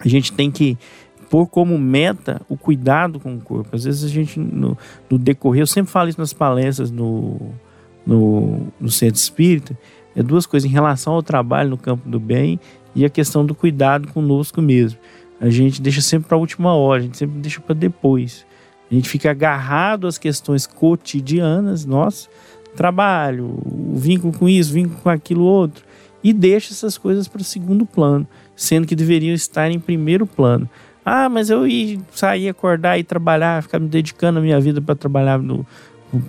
[0.00, 0.76] a gente tem que
[1.32, 3.74] pôr como meta o cuidado com o corpo.
[3.74, 4.76] Às vezes a gente, no,
[5.08, 7.40] no decorrer, eu sempre falo isso nas palestras no,
[8.04, 9.74] no, no centro espírita,
[10.14, 12.60] é duas coisas em relação ao trabalho no campo do bem
[12.94, 14.98] e a questão do cuidado conosco mesmo.
[15.40, 18.44] A gente deixa sempre para a última hora, a gente sempre deixa para depois.
[18.90, 22.28] A gente fica agarrado às questões cotidianas, nossa,
[22.76, 25.82] trabalho, o vínculo com isso, vínculo com aquilo outro,
[26.22, 30.68] e deixa essas coisas para segundo plano, sendo que deveriam estar em primeiro plano.
[31.04, 34.94] Ah, mas eu ia sair, acordar e trabalhar, ficar me dedicando a minha vida para
[34.94, 35.66] trabalhar no,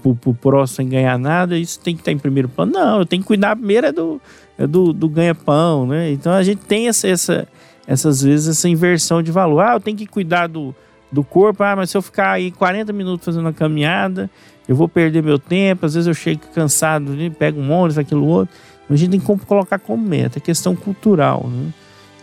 [0.02, 2.72] pro, pro próximo sem ganhar nada, isso tem que estar em primeiro plano.
[2.72, 4.22] Não, eu tenho que cuidar primeiro é do,
[4.58, 6.12] é do, do ganha-pão, né?
[6.12, 7.48] Então a gente tem essa, essa,
[7.86, 9.62] essas vezes essa inversão de valor.
[9.62, 10.74] Ah, eu tenho que cuidar do,
[11.12, 14.30] do corpo, ah, mas se eu ficar aí 40 minutos fazendo uma caminhada,
[14.68, 17.30] eu vou perder meu tempo, às vezes eu chego cansado, né?
[17.30, 18.56] pego um ônibus, aquilo outro.
[18.86, 21.72] Então, a gente tem que colocar como meta, é questão cultural, né?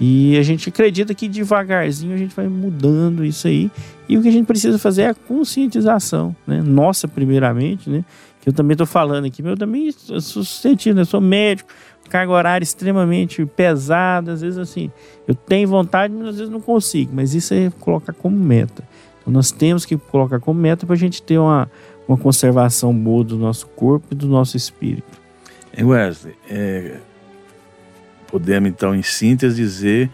[0.01, 3.71] E a gente acredita que devagarzinho a gente vai mudando isso aí.
[4.09, 6.63] E o que a gente precisa fazer é a conscientização, né?
[6.63, 8.05] Nossa, primeiramente, né?
[8.41, 11.71] que eu também estou falando aqui, eu também sou sentindo, eu sou médico,
[12.09, 14.91] carga horária extremamente pesada, às vezes assim,
[15.29, 18.83] eu tenho vontade, mas às vezes não consigo, mas isso é colocar como meta.
[19.21, 21.71] Então nós temos que colocar como meta para a gente ter uma,
[22.09, 25.21] uma conservação boa do nosso corpo e do nosso espírito.
[25.79, 26.97] Wesley, é,
[28.31, 30.11] podemos então, em síntese, dizer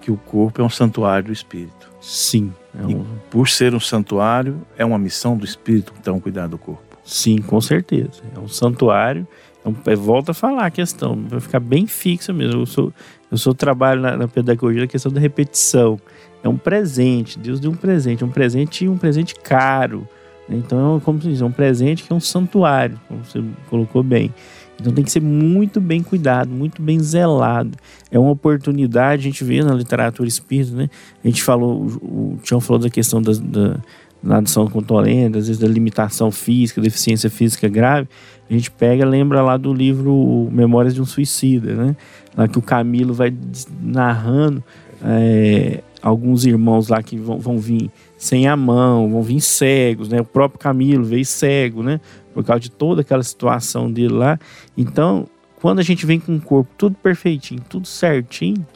[0.00, 1.90] que o corpo é um santuário do espírito.
[2.00, 2.52] Sim.
[2.78, 3.04] É um...
[3.30, 6.82] por ser um santuário, é uma missão do espírito, então, cuidar do corpo.
[7.04, 8.22] Sim, com certeza.
[8.34, 9.26] É um santuário.
[9.64, 12.62] É um, é, volta a falar a questão, vai ficar bem fixa mesmo.
[12.62, 12.92] Eu sou,
[13.30, 16.00] eu sou trabalho na, na pedagogia da questão da repetição.
[16.42, 20.06] É um presente, Deus deu um presente, um presente e um presente caro.
[20.48, 24.34] Então, como se diz, é um presente que é um santuário, como você colocou bem.
[24.82, 27.78] Então tem que ser muito bem cuidado, muito bem zelado.
[28.10, 30.90] É uma oportunidade, a gente vê na literatura espírita, né?
[31.24, 33.76] A gente falou, o Tião falou da questão da, da
[34.20, 38.08] nadação com tolenda, às vezes da limitação física, deficiência física grave.
[38.50, 41.96] A gente pega, lembra lá do livro Memórias de um Suicida, né?
[42.36, 43.32] Lá que o Camilo vai
[43.80, 44.62] narrando
[45.04, 50.20] é, alguns irmãos lá que vão, vão vir sem a mão, vão vir cegos, né?
[50.20, 52.00] O próprio Camilo veio cego, né?
[52.32, 54.38] por causa de toda aquela situação dele lá.
[54.76, 55.26] Então,
[55.60, 58.66] quando a gente vem com o corpo tudo perfeitinho, tudo certinho,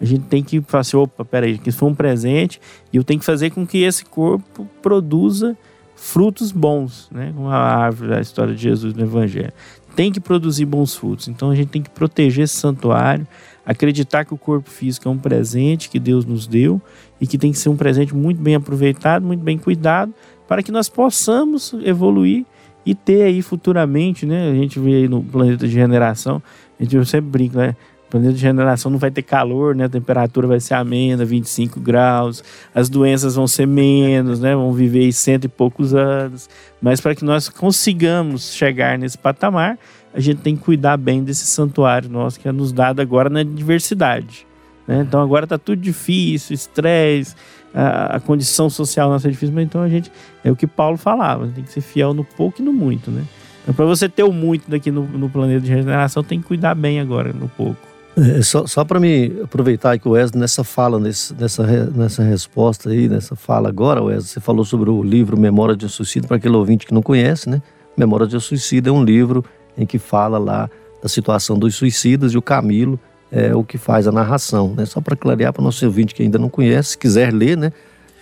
[0.00, 2.60] a gente tem que falar assim, opa, peraí, isso foi um presente
[2.92, 5.56] e eu tenho que fazer com que esse corpo produza
[5.94, 7.32] frutos bons, né?
[7.34, 9.52] Como a árvore da história de Jesus no Evangelho.
[9.94, 11.26] Tem que produzir bons frutos.
[11.26, 13.26] Então a gente tem que proteger esse santuário,
[13.66, 16.80] acreditar que o corpo físico é um presente que Deus nos deu
[17.20, 20.14] e que tem que ser um presente muito bem aproveitado, muito bem cuidado,
[20.46, 22.46] para que nós possamos evoluir
[22.84, 24.48] e ter aí futuramente, né?
[24.48, 26.40] A gente vê aí no planeta de generação,
[26.78, 27.76] a gente sempre brinca, né?
[28.06, 29.86] O planeta de generação não vai ter calor, né?
[29.86, 34.54] A temperatura vai ser amena, 25 graus, as doenças vão ser menos, né?
[34.54, 36.48] Vão viver aí cento e poucos anos.
[36.80, 39.76] Mas para que nós consigamos chegar nesse patamar,
[40.16, 43.42] a gente tem que cuidar bem desse santuário nosso que é nos dado agora na
[43.42, 44.46] diversidade.
[44.88, 45.04] Né?
[45.06, 47.34] Então agora está tudo difícil, estresse,
[47.74, 50.10] a, a, condição social nossa é difícil, mas então a gente.
[50.42, 53.24] É o que Paulo falava, tem que ser fiel no pouco e no muito, né?
[53.62, 56.74] Então, para você ter o muito daqui no, no, planeta de regeneração, tem que cuidar
[56.74, 57.76] bem agora no pouco.
[58.16, 62.88] É, só só para me aproveitar que o Wesley, nessa fala, nesse, nessa, nessa resposta
[62.88, 66.38] aí, nessa fala agora, Wesley, você falou sobre o livro Memória de um Suicídio, para
[66.38, 67.60] aquele ouvinte que não conhece, né?
[67.94, 69.44] Memória de um Suicídio é um livro
[69.76, 70.70] em que fala lá
[71.02, 72.98] da situação dos suicidas e o Camilo
[73.30, 74.84] é o que faz a narração, né?
[74.86, 77.72] Só para clarear para o nosso ouvinte que ainda não conhece, se quiser ler, né?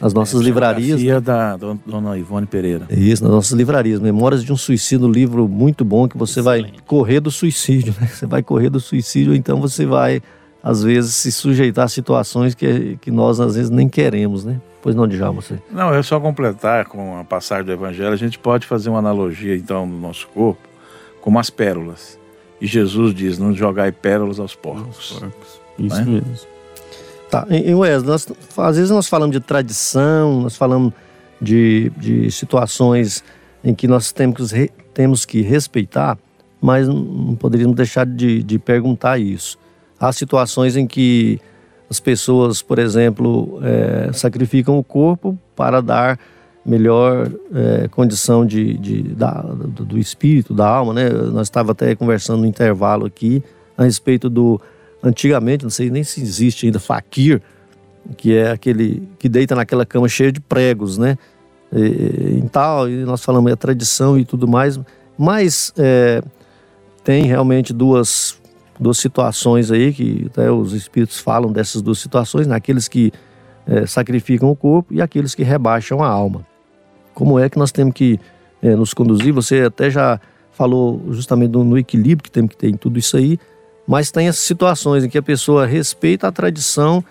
[0.01, 1.03] As nossas é, livrarias.
[1.03, 1.21] Né?
[1.21, 2.87] da dona Ivone Pereira.
[2.91, 4.01] Isso, nas nossas livrarias.
[4.01, 6.73] Memórias de um Suicídio, um livro muito bom que você Excelente.
[6.73, 8.07] vai correr do suicídio, né?
[8.09, 10.21] Você vai correr do suicídio, então você vai,
[10.63, 14.61] às vezes, se sujeitar a situações que, que nós, às vezes, nem queremos, né?
[14.83, 15.59] Pois não, Djalma, você.
[15.71, 18.13] Não, é só completar com a passagem do Evangelho.
[18.13, 20.61] A gente pode fazer uma analogia, então, no nosso corpo,
[21.25, 22.19] como as pérolas.
[22.61, 25.13] E Jesus diz: não jogai pérolas aos porcos.
[25.19, 25.61] porcos.
[25.79, 26.05] Isso é?
[26.05, 26.37] mesmo.
[27.31, 30.93] Tá, em Wesley, nós, às vezes nós falamos de tradição, nós falamos
[31.41, 33.25] de, de situações
[33.65, 34.53] em que nós temos,
[34.93, 36.19] temos que respeitar,
[36.61, 39.59] mas não poderíamos deixar de, de perguntar isso.
[39.99, 41.41] Há situações em que
[41.89, 46.21] as pessoas, por exemplo, é, sacrificam o corpo para dar
[46.65, 51.11] melhor é, condição de, de da, do, do, espírito, da alma, né?
[51.11, 53.43] Nós estava até conversando no intervalo aqui
[53.77, 54.61] a respeito do
[55.03, 57.43] antigamente, não sei nem se existe ainda fakir,
[58.17, 61.19] que é aquele que deita naquela cama cheia de pregos, né?
[61.71, 64.81] E, e tal, e nós falamos a tradição e tudo mais,
[65.19, 66.23] mas é,
[67.03, 68.41] tem realmente duas
[68.81, 73.13] duas situações aí que até os espíritos falam dessas duas situações, naqueles que
[73.67, 76.45] é, sacrificam o corpo e aqueles que rebaixam a alma
[77.15, 78.19] como é que nós temos que
[78.63, 79.33] é, nos conduzir.
[79.33, 80.21] Você até já
[80.53, 83.39] falou justamente do, no equilíbrio que temos que ter em tudo isso aí,
[83.87, 87.05] mas tem essas situações em que a pessoa respeita a tradição,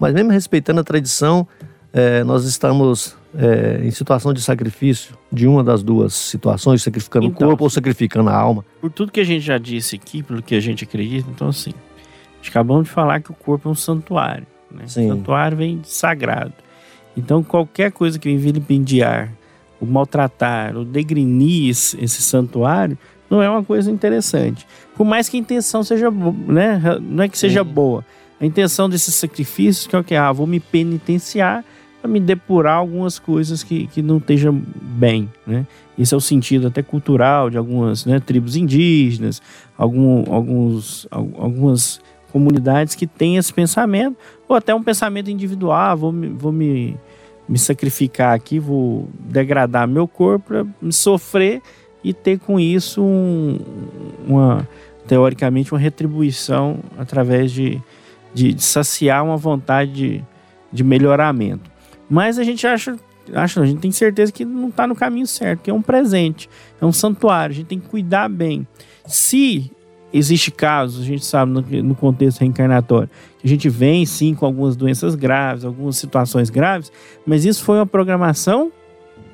[0.00, 1.46] mas mesmo respeitando a tradição,
[1.92, 7.46] é, nós estamos é, em situação de sacrifício de uma das duas situações, sacrificando então,
[7.46, 8.64] o corpo ou sacrificando a alma.
[8.80, 11.72] Por tudo que a gente já disse aqui, pelo que a gente acredita, então assim,
[12.46, 14.46] acabamos de falar que o corpo é um santuário.
[14.70, 14.86] Né?
[14.86, 16.52] Santuário vem de sagrado.
[17.16, 19.32] Então qualquer coisa que vem vilipendiar
[19.80, 22.98] o maltratar, o degrinir esse, esse santuário,
[23.30, 24.66] não é uma coisa interessante.
[24.96, 26.80] Por mais que a intenção seja boa, né?
[27.00, 27.70] Não é que seja Sim.
[27.70, 28.04] boa.
[28.40, 30.14] A intenção desses sacrifícios que é o que?
[30.14, 31.64] Ah, vou me penitenciar
[32.00, 35.66] para me depurar algumas coisas que, que não estejam bem, né?
[35.98, 39.42] Esse é o sentido até cultural de algumas né, tribos indígenas,
[39.76, 42.00] algum, alguns, algumas
[42.30, 44.16] comunidades que têm esse pensamento,
[44.46, 46.96] ou até um pensamento individual, ah, vou me, vou me
[47.48, 51.62] me sacrificar aqui, vou degradar meu corpo para me sofrer
[52.04, 53.58] e ter com isso um,
[54.26, 54.68] uma
[55.06, 57.80] teoricamente uma retribuição através de,
[58.34, 60.24] de, de saciar uma vontade de,
[60.70, 61.70] de melhoramento.
[62.10, 62.96] Mas a gente acha
[63.34, 66.48] acho, a gente tem certeza que não está no caminho certo, que é um presente,
[66.80, 68.66] é um santuário, a gente tem que cuidar bem.
[69.06, 69.70] Se
[70.12, 74.46] existe casos, a gente sabe no, no contexto reencarnatório, que a gente vem sim com
[74.46, 76.90] algumas doenças graves, algumas situações graves,
[77.26, 78.72] mas isso foi uma programação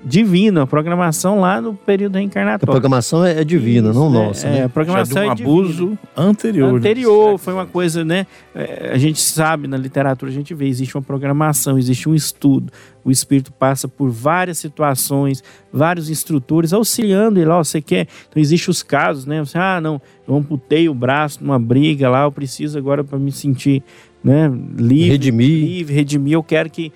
[0.04, 2.70] divina, a programação lá no período reencarnatório.
[2.70, 4.46] A programação é, é divina, Isso, não é, nossa.
[4.46, 4.64] É, né?
[4.64, 5.98] a programação um é abuso divina.
[6.16, 6.72] anterior.
[6.72, 6.78] né?
[6.78, 8.26] Anterior, foi uma coisa, né?
[8.54, 12.70] É, a gente sabe na literatura, a gente vê, existe uma programação, existe um estudo.
[13.02, 15.42] O espírito passa por várias situações,
[15.72, 17.50] vários instrutores auxiliando ele.
[17.50, 18.06] Ó, você quer.
[18.28, 19.40] Então, existem os casos, né?
[19.40, 23.32] Você, ah, não, eu amputei o braço numa briga lá, eu preciso agora para me
[23.32, 23.82] sentir
[24.24, 25.48] né, livre, Redimir.
[25.64, 26.90] livre, redimir, eu quero que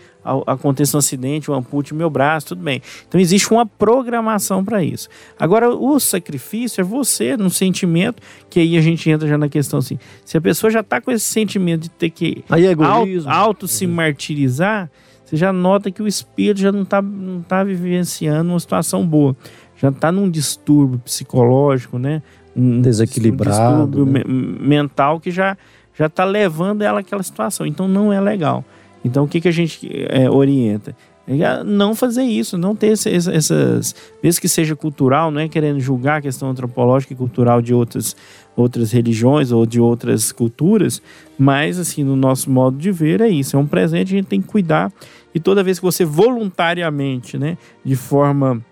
[0.46, 2.80] aconteça um acidente, eu ampute meu braço, tudo bem.
[3.06, 5.08] Então existe uma programação para isso.
[5.38, 9.78] Agora, o sacrifício é você, no sentimento, que aí a gente entra já na questão
[9.78, 13.10] assim, se a pessoa já está com esse sentimento de ter que Aí é auto,
[13.28, 14.90] auto se martirizar,
[15.24, 19.36] você já nota que o espírito já não está não tá vivenciando uma situação boa.
[19.76, 22.22] Já está num distúrbio psicológico, né?
[22.56, 24.24] Um, Desequilibrado, Um distúrbio né?
[24.26, 25.56] me- mental que já
[25.99, 27.66] já está levando ela àquela situação.
[27.66, 28.64] Então não é legal.
[29.05, 29.88] Então o que, que a gente
[30.30, 30.94] orienta?
[31.30, 33.94] É a não fazer isso, não ter esse- essas.
[34.22, 38.16] Mesmo que seja cultural, não é querendo julgar a questão antropológica e cultural de outras,
[38.57, 41.03] outras religiões ou de outras culturas,
[41.38, 43.57] mas assim, no nosso modo de ver, é isso.
[43.57, 44.90] É um presente, a gente tem que cuidar.
[45.34, 48.64] E toda vez que você voluntariamente, né, de forma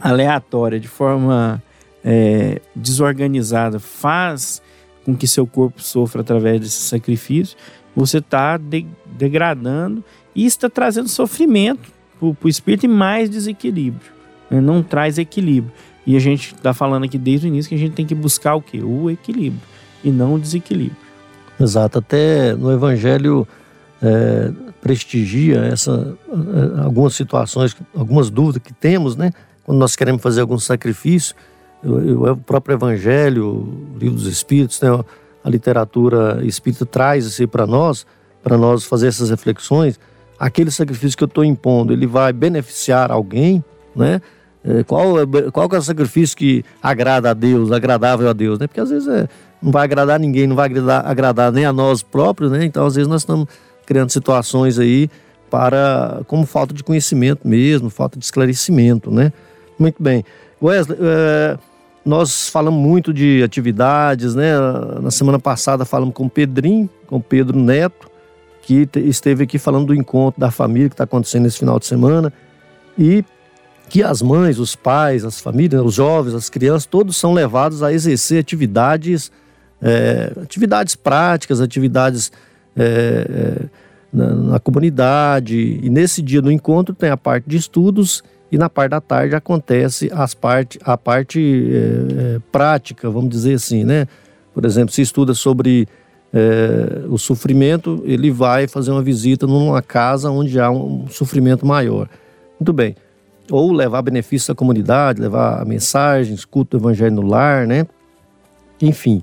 [0.00, 1.62] aleatória, de forma
[2.04, 4.62] é, desorganizada, faz
[5.06, 7.56] com que seu corpo sofra através desse sacrifício,
[7.94, 8.58] você está
[9.16, 10.02] degradando
[10.34, 14.10] e está trazendo sofrimento para o espírito e mais desequilíbrio.
[14.50, 14.60] né?
[14.60, 15.72] Não traz equilíbrio.
[16.04, 18.56] E a gente está falando aqui desde o início que a gente tem que buscar
[18.56, 18.82] o quê?
[18.82, 19.62] O equilíbrio
[20.02, 20.96] e não o desequilíbrio.
[21.58, 22.00] Exato.
[22.00, 23.46] Até no Evangelho
[24.02, 24.50] é,
[24.82, 29.30] prestigia essa, é, algumas situações, algumas dúvidas que temos, né?
[29.62, 31.34] Quando nós queremos fazer algum sacrifício,
[31.86, 34.88] o próprio Evangelho, o Livro dos Espíritos, né?
[35.46, 38.04] a literatura espírita traz isso para nós,
[38.42, 39.98] para nós fazer essas reflexões.
[40.36, 43.64] Aquele sacrifício que eu estou impondo, ele vai beneficiar alguém,
[43.94, 44.20] né?
[44.64, 48.66] É, qual, é, qual é o sacrifício que agrada a Deus, agradável a Deus, né?
[48.66, 49.28] Porque às vezes é,
[49.62, 52.64] não vai agradar ninguém, não vai agradar, agradar nem a nós próprios, né?
[52.64, 53.46] Então às vezes nós estamos
[53.86, 55.08] criando situações aí
[55.48, 59.32] para como falta de conhecimento mesmo, falta de esclarecimento, né?
[59.78, 60.24] Muito bem.
[60.60, 61.56] Wesley, é,
[62.06, 64.52] nós falamos muito de atividades, né?
[65.02, 68.08] Na semana passada falamos com o Pedrinho, com o Pedro Neto,
[68.62, 71.86] que te- esteve aqui falando do encontro da família que está acontecendo nesse final de
[71.86, 72.32] semana
[72.96, 73.24] e
[73.88, 77.92] que as mães, os pais, as famílias, os jovens, as crianças, todos são levados a
[77.92, 79.32] exercer atividades,
[79.82, 82.30] é, atividades práticas, atividades
[82.76, 83.66] é, é,
[84.12, 85.80] na, na comunidade.
[85.82, 89.34] E nesse dia do encontro tem a parte de estudos e na parte da tarde
[89.34, 94.06] acontece as parte, a parte é, prática, vamos dizer assim, né?
[94.54, 95.88] Por exemplo, se estuda sobre
[96.32, 102.08] é, o sofrimento, ele vai fazer uma visita numa casa onde há um sofrimento maior.
[102.58, 102.94] Muito bem.
[103.50, 107.86] Ou levar benefício à comunidade, levar mensagens, culto do evangelho no lar, né?
[108.80, 109.22] Enfim,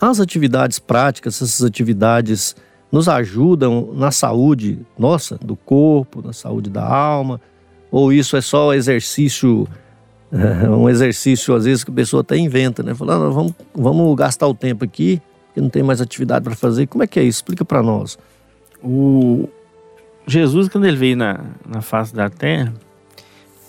[0.00, 2.54] as atividades práticas, essas atividades
[2.90, 7.40] nos ajudam na saúde nossa, do corpo, na saúde da alma,
[7.94, 9.68] ou isso é só exercício,
[10.32, 12.92] é, um exercício às vezes que a pessoa até inventa, né?
[12.92, 15.22] Falando, vamos, vamos gastar o tempo aqui,
[15.54, 16.88] que não tem mais atividade para fazer.
[16.88, 17.38] Como é que é isso?
[17.38, 18.18] Explica para nós.
[18.82, 19.48] O
[20.26, 22.74] Jesus, quando ele veio na, na face da terra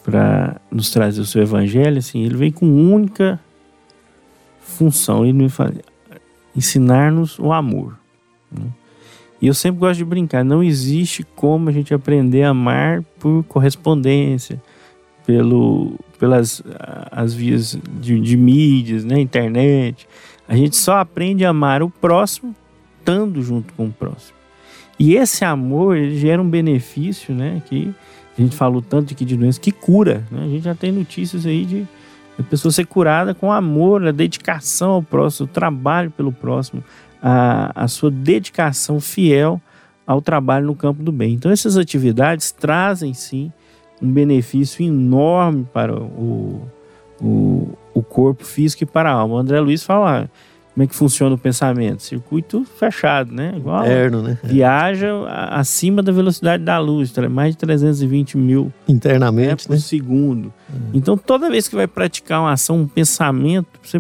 [0.03, 3.39] para nos trazer o seu evangelho, assim, ele veio com única
[4.59, 5.47] função, ele me
[6.55, 7.95] ensinar-nos o amor.
[8.51, 8.65] né?
[9.45, 13.43] E eu sempre gosto de brincar, não existe como a gente aprender a amar por
[13.43, 14.59] correspondência,
[15.23, 16.63] pelo, pelas
[17.11, 20.07] as vias de, de mídias, né, internet.
[20.47, 22.55] A gente só aprende a amar o próximo
[22.97, 24.35] estando junto com o próximo.
[24.97, 27.61] E esse amor, ele gera um benefício, né?
[27.67, 27.93] Que
[28.35, 30.25] a gente falou tanto aqui de doença, que cura.
[30.31, 30.43] Né?
[30.43, 31.87] A gente já tem notícias aí de
[32.39, 36.83] a pessoa ser curada com amor, a dedicação ao próximo, o trabalho pelo próximo,
[37.27, 39.59] a, a sua dedicação fiel
[40.05, 41.33] ao trabalho no campo do bem.
[41.33, 43.51] Então, essas atividades trazem, sim,
[43.99, 46.61] um benefício enorme para o,
[47.19, 49.33] o, o corpo físico e para a alma.
[49.33, 50.29] O André Luiz fala,
[50.75, 52.03] como é que funciona o pensamento?
[52.03, 53.55] Circuito fechado, né?
[53.57, 54.37] Igual Interno, né?
[54.43, 55.07] viaja
[55.49, 59.79] acima da velocidade da luz, mais de 320 mil né, Internamente, por né?
[59.79, 60.53] segundo.
[60.93, 63.99] Então, toda vez que vai praticar uma ação, um pensamento, você,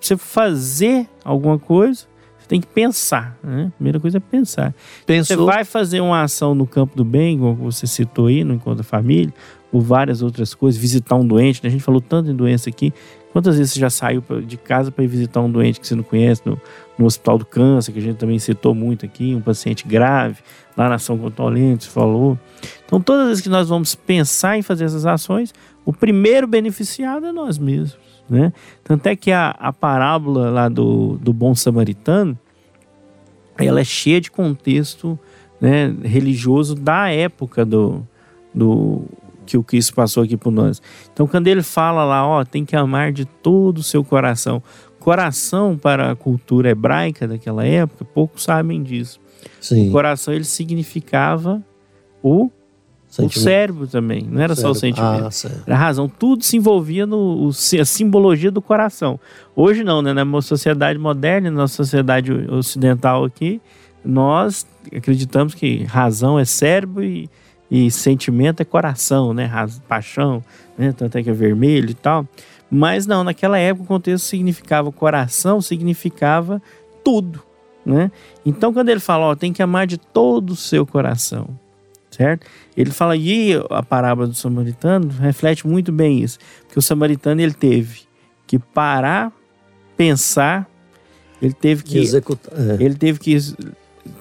[0.00, 2.12] você fazer alguma coisa,
[2.44, 3.36] você tem que pensar.
[3.42, 3.66] Né?
[3.68, 4.74] A primeira coisa é pensar.
[5.00, 8.54] Você Pensou, vai fazer uma ação no campo do bem, como você citou aí, no
[8.54, 9.32] Encontro da Família,
[9.72, 11.68] ou várias outras coisas, visitar um doente, né?
[11.68, 12.92] a gente falou tanto em doença aqui.
[13.32, 16.04] Quantas vezes você já saiu de casa para ir visitar um doente que você não
[16.04, 16.60] conhece no,
[16.96, 20.36] no Hospital do Câncer, que a gente também citou muito aqui, um paciente grave,
[20.76, 22.38] lá na São Contolente, falou.
[22.86, 25.52] Então, todas as vezes que nós vamos pensar em fazer essas ações,
[25.84, 28.13] o primeiro beneficiado é nós mesmos.
[28.28, 28.52] Né?
[28.82, 32.38] Tanto é que a, a parábola lá do, do bom samaritano,
[33.58, 35.18] ela é cheia de contexto
[35.60, 38.06] né, religioso da época do,
[38.54, 39.04] do
[39.44, 40.80] que o Cristo passou aqui por nós.
[41.12, 44.62] Então, quando ele fala lá, ó, tem que amar de todo o seu coração.
[44.98, 49.20] Coração para a cultura hebraica daquela época, poucos sabem disso.
[49.60, 51.62] sim, O coração ele significava
[52.22, 52.50] o,
[53.22, 53.44] o sentimento.
[53.44, 55.24] cérebro também, não era só o sentimento.
[55.66, 59.18] Ah, a razão, tudo se envolvia no o- a simbologia do coração.
[59.54, 60.12] Hoje não, né?
[60.12, 63.60] Na sociedade moderna, na sociedade ocidental aqui,
[64.04, 67.28] nós acreditamos que razão é cérebro e,
[67.70, 69.44] e sentimento é coração, né?
[69.46, 70.42] Raz- paixão,
[70.76, 70.92] né?
[70.96, 72.26] Tanto é que é vermelho e tal.
[72.70, 76.60] Mas não, naquela época o contexto significava coração, significava
[77.04, 77.40] tudo,
[77.86, 78.10] né?
[78.44, 81.48] Então quando ele fala, ó, tem que amar de todo o seu coração,
[82.14, 82.46] certo?
[82.76, 86.38] Ele fala, e a parábola do samaritano reflete muito bem isso.
[86.66, 88.00] Porque o samaritano, ele teve
[88.46, 89.32] que parar,
[89.96, 90.68] pensar,
[91.40, 92.52] ele teve que, Executar.
[92.58, 92.82] é.
[92.82, 93.36] ele teve que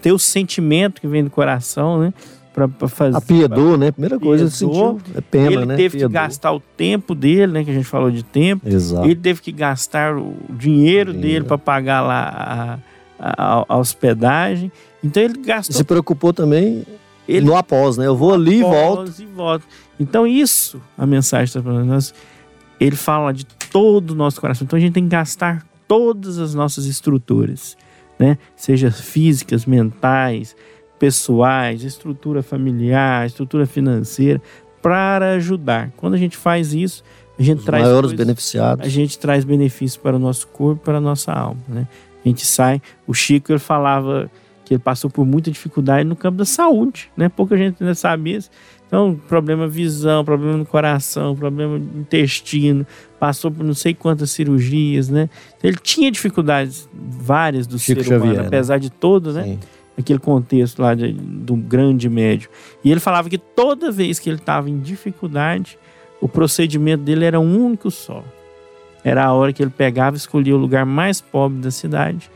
[0.01, 2.13] ter o sentimento que vem do coração, né?
[2.53, 3.17] Pra, pra fazer.
[3.17, 3.91] Apiedou, né?
[3.91, 5.01] Primeira coisa, sentiu.
[5.15, 5.75] É pena, ele né?
[5.75, 7.63] teve que gastar o tempo dele, né?
[7.63, 8.69] Que a gente falou de tempo.
[8.69, 9.05] Exato.
[9.07, 11.13] Ele teve que gastar o dinheiro, Dinheiro.
[11.13, 12.79] dele para pagar lá
[13.19, 14.71] a, a- a hospedagem.
[15.03, 16.83] Então ele E gastou se preocupou também
[17.28, 18.05] Ele- no após, né?
[18.05, 19.13] Eu vou ali e volto.
[19.21, 19.65] E volta.
[19.99, 22.13] Então, isso, a mensagem está para nós.
[22.80, 24.65] Ele fala de todo o nosso coração.
[24.65, 27.78] Então, a gente tem que gastar todas as nossas estruturas,
[28.19, 28.38] né?
[28.55, 30.55] Seja físicas, mentais,
[30.99, 34.41] pessoais, estrutura familiar, estrutura financeira,
[34.82, 35.91] para ajudar.
[35.97, 37.03] Quando a gente faz isso,
[37.38, 38.86] a gente Os traz maiores coisas- beneficiados.
[38.86, 41.88] a gente traz benefícios para o nosso corpo, para a nossa alma, né?
[42.24, 44.30] A gente sai, o Chico ele falava
[44.66, 47.28] que ele passou por muita dificuldade no campo da saúde, né?
[47.30, 48.49] Pouca gente ainda sabe isso.
[48.88, 52.86] Então, problema visão, problema no coração, problema no intestino,
[53.20, 55.30] passou por não sei quantas cirurgias, né?
[55.57, 58.47] Então, ele tinha dificuldades várias do Chico ser humano, Xavier, né?
[58.47, 59.43] apesar de todo, né?
[59.43, 59.59] Sim.
[59.95, 62.49] aquele contexto lá de- do grande médio.
[62.84, 65.78] E ele falava que toda vez que ele estava em dificuldade,
[66.20, 68.24] o procedimento dele era um único só.
[69.03, 72.30] Era a hora que ele pegava, escolhia o lugar mais pobre da cidade,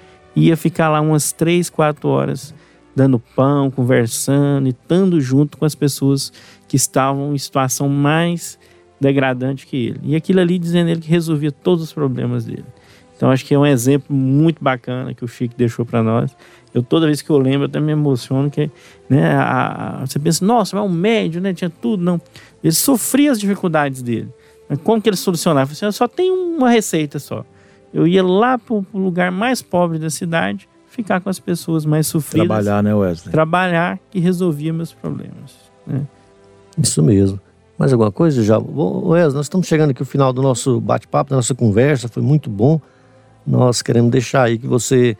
[0.45, 2.53] ia ficar lá umas três, quatro horas
[2.95, 6.31] dando pão, conversando e estando junto com as pessoas
[6.67, 8.57] que estavam em situação mais
[8.99, 9.99] degradante que ele.
[10.03, 12.65] E aquilo ali dizendo ele que resolvia todos os problemas dele.
[13.15, 16.35] Então acho que é um exemplo muito bacana que o Chico deixou para nós.
[16.73, 18.69] Eu toda vez que eu lembro, até me emociono que,
[19.09, 22.19] né, a- a- você pensa, nossa, mas é um médio, né, tinha tudo, não.
[22.63, 24.29] Ele sofria as dificuldades dele.
[24.83, 25.71] Como que ele solucionava?
[25.71, 27.45] Assim, só tem uma receita só.
[27.97, 32.05] Eu ia lá para o lugar mais pobre da cidade, ficar com as pessoas mais
[32.05, 33.31] sofridas, Trabalhar, né, Wesley?
[33.31, 35.55] trabalhar e resolvia meus problemas.
[35.87, 36.05] né?
[36.77, 37.39] Isso mesmo.
[37.75, 38.59] Mais alguma coisa, já?
[38.59, 42.21] Ô, Wes, nós estamos chegando aqui ao final do nosso bate-papo, da nossa conversa, foi
[42.21, 42.79] muito bom.
[43.45, 45.17] Nós queremos deixar aí que você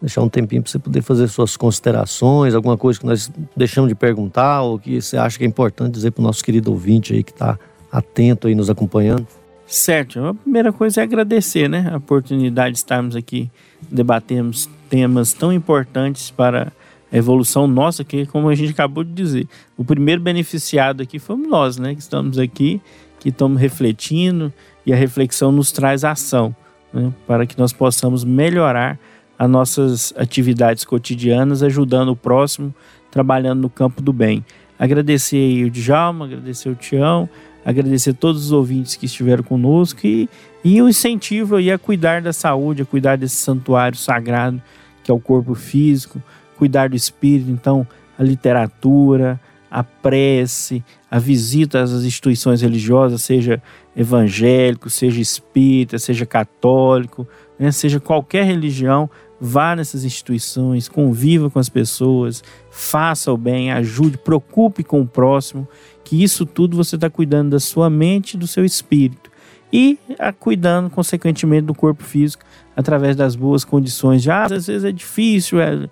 [0.00, 3.94] deixar um tempinho para você poder fazer suas considerações, alguma coisa que nós deixamos de
[3.94, 7.22] perguntar ou que você acha que é importante dizer para o nosso querido ouvinte aí
[7.22, 7.58] que está
[7.92, 9.26] atento aí nos acompanhando.
[9.68, 11.90] Certo, a primeira coisa é agradecer, né?
[11.92, 13.50] A oportunidade de estarmos aqui
[13.90, 16.72] debatemos temas tão importantes para
[17.12, 19.46] a evolução nossa, que como a gente acabou de dizer,
[19.76, 21.94] o primeiro beneficiado aqui fomos nós, né?
[21.94, 22.80] Que estamos aqui,
[23.20, 24.50] que estamos refletindo
[24.86, 26.56] e a reflexão nos traz ação,
[26.90, 27.12] né?
[27.26, 28.98] Para que nós possamos melhorar
[29.38, 32.74] as nossas atividades cotidianas, ajudando o próximo,
[33.10, 34.42] trabalhando no campo do bem.
[34.78, 37.28] Agradecer aí o Djalma, agradecer o Tião,
[37.64, 40.28] agradecer todos os ouvintes que estiveram conosco e,
[40.64, 44.62] e o incentivo aí a cuidar da saúde, a cuidar desse santuário sagrado
[45.08, 46.22] que é o corpo físico,
[46.58, 47.86] cuidar do espírito, então
[48.18, 49.40] a literatura,
[49.70, 53.62] a prece, a visita às instituições religiosas, seja
[53.96, 57.26] evangélico, seja espírita, seja católico,
[57.58, 59.08] né, seja qualquer religião,
[59.40, 65.66] vá nessas instituições, conviva com as pessoas, faça o bem, ajude, preocupe com o próximo,
[66.08, 69.30] que isso tudo você está cuidando da sua mente do seu espírito.
[69.70, 72.42] E a, cuidando, consequentemente, do corpo físico,
[72.74, 74.22] através das boas condições.
[74.22, 75.86] Já às vezes é difícil, é,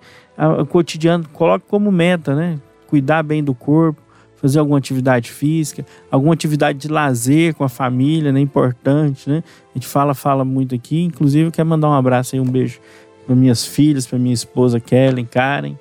[0.59, 2.59] o cotidiano coloque como meta, né?
[2.87, 4.01] Cuidar bem do corpo,
[4.37, 8.39] fazer alguma atividade física, alguma atividade de lazer com a família, né?
[8.39, 9.43] Importante, né?
[9.69, 11.03] A gente fala, fala muito aqui.
[11.03, 12.79] Inclusive, eu quero mandar um abraço e um beijo
[13.27, 15.77] para minhas filhas, para minha esposa Kellen, Karen,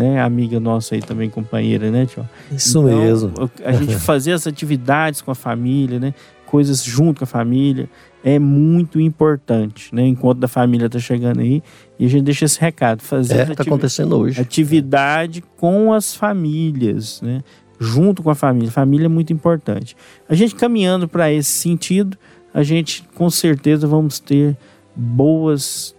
[0.00, 0.22] né?
[0.22, 2.26] Amiga nossa aí também, companheira, né, tio?
[2.50, 3.32] Isso então, mesmo.
[3.62, 6.14] A gente fazer as atividades com a família, né?
[6.46, 7.88] Coisas junto com a família
[8.24, 10.02] é muito importante, né?
[10.02, 11.62] O encontro da família está chegando aí
[11.98, 14.40] e a gente deixa esse recado, fazer é, tá acontecendo hoje.
[14.40, 17.42] atividade com as famílias, né?
[17.78, 19.94] Junto com a família, família é muito importante.
[20.28, 22.16] A gente caminhando para esse sentido,
[22.54, 24.56] a gente com certeza vamos ter
[24.96, 25.94] boas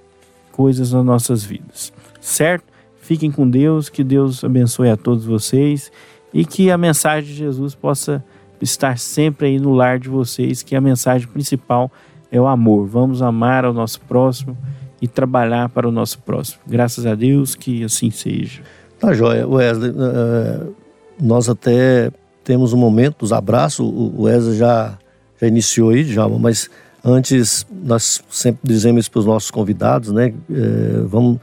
[0.52, 2.71] coisas nas nossas vidas, certo?
[3.12, 5.92] Fiquem com Deus, que Deus abençoe a todos vocês
[6.34, 8.24] e que a mensagem de Jesus possa
[8.62, 11.92] estar sempre aí no lar de vocês, que a mensagem principal
[12.32, 12.88] é o amor.
[12.88, 14.58] Vamos amar ao nosso próximo
[15.02, 16.62] e trabalhar para o nosso próximo.
[16.66, 18.62] Graças a Deus que assim seja.
[18.98, 19.46] Tá joia.
[19.46, 20.74] Wesley, uh,
[21.22, 22.14] nós até
[22.46, 24.98] temos um momento dos abraços, o Wesley já,
[25.38, 26.70] já iniciou aí, já, mas
[27.04, 30.34] antes nós sempre dizemos para os nossos convidados, né?
[30.50, 31.42] Uh, vamos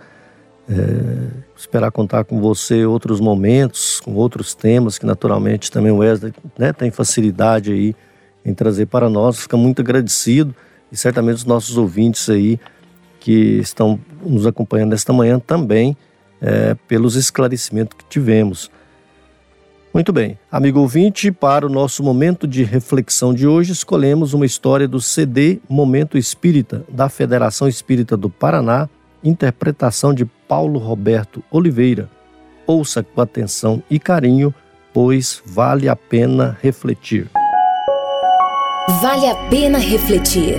[1.59, 6.73] esperar contar com você outros momentos, com outros temas que naturalmente também o Wesley né,
[6.73, 7.97] tem facilidade aí
[8.45, 9.41] em trazer para nós.
[9.41, 10.55] Fica muito agradecido
[10.91, 12.61] e certamente os nossos ouvintes aí
[13.19, 15.97] que estão nos acompanhando esta manhã também
[16.41, 18.71] é, pelos esclarecimentos que tivemos.
[19.93, 24.87] Muito bem, amigo ouvinte, para o nosso momento de reflexão de hoje, escolhemos uma história
[24.87, 28.89] do CD Momento Espírita, da Federação Espírita do Paraná,
[29.23, 32.09] interpretação de Paulo Roberto Oliveira.
[32.67, 34.55] Ouça com atenção e carinho,
[34.93, 37.31] pois vale a pena refletir.
[39.03, 40.59] Vale a pena refletir.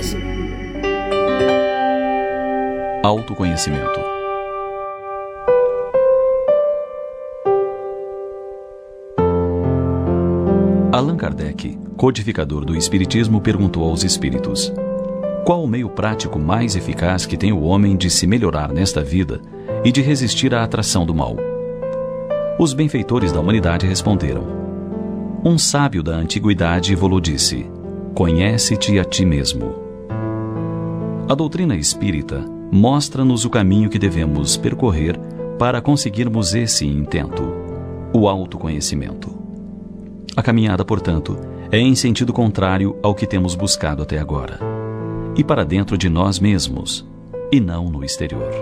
[3.02, 4.00] Autoconhecimento.
[10.92, 14.72] Allan Kardec, codificador do Espiritismo, perguntou aos espíritos:
[15.44, 19.40] Qual o meio prático mais eficaz que tem o homem de se melhorar nesta vida
[19.84, 21.36] e de resistir à atração do mal?
[22.58, 24.44] Os benfeitores da humanidade responderam:
[25.42, 27.66] Um sábio da antiguidade volou disse:
[28.14, 29.74] Conhece-te a ti mesmo.
[31.26, 35.18] A doutrina espírita mostra-nos o caminho que devemos percorrer
[35.58, 37.42] para conseguirmos esse intento,
[38.12, 39.38] o autoconhecimento.
[40.36, 41.36] A caminhada, portanto,
[41.72, 44.58] é em sentido contrário ao que temos buscado até agora,
[45.36, 47.06] e para dentro de nós mesmos,
[47.52, 48.52] e não no exterior.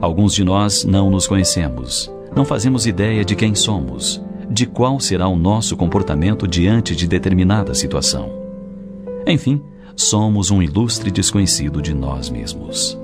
[0.00, 5.26] Alguns de nós não nos conhecemos, não fazemos ideia de quem somos, de qual será
[5.28, 8.30] o nosso comportamento diante de determinada situação.
[9.26, 9.62] Enfim,
[9.96, 12.98] somos um ilustre desconhecido de nós mesmos.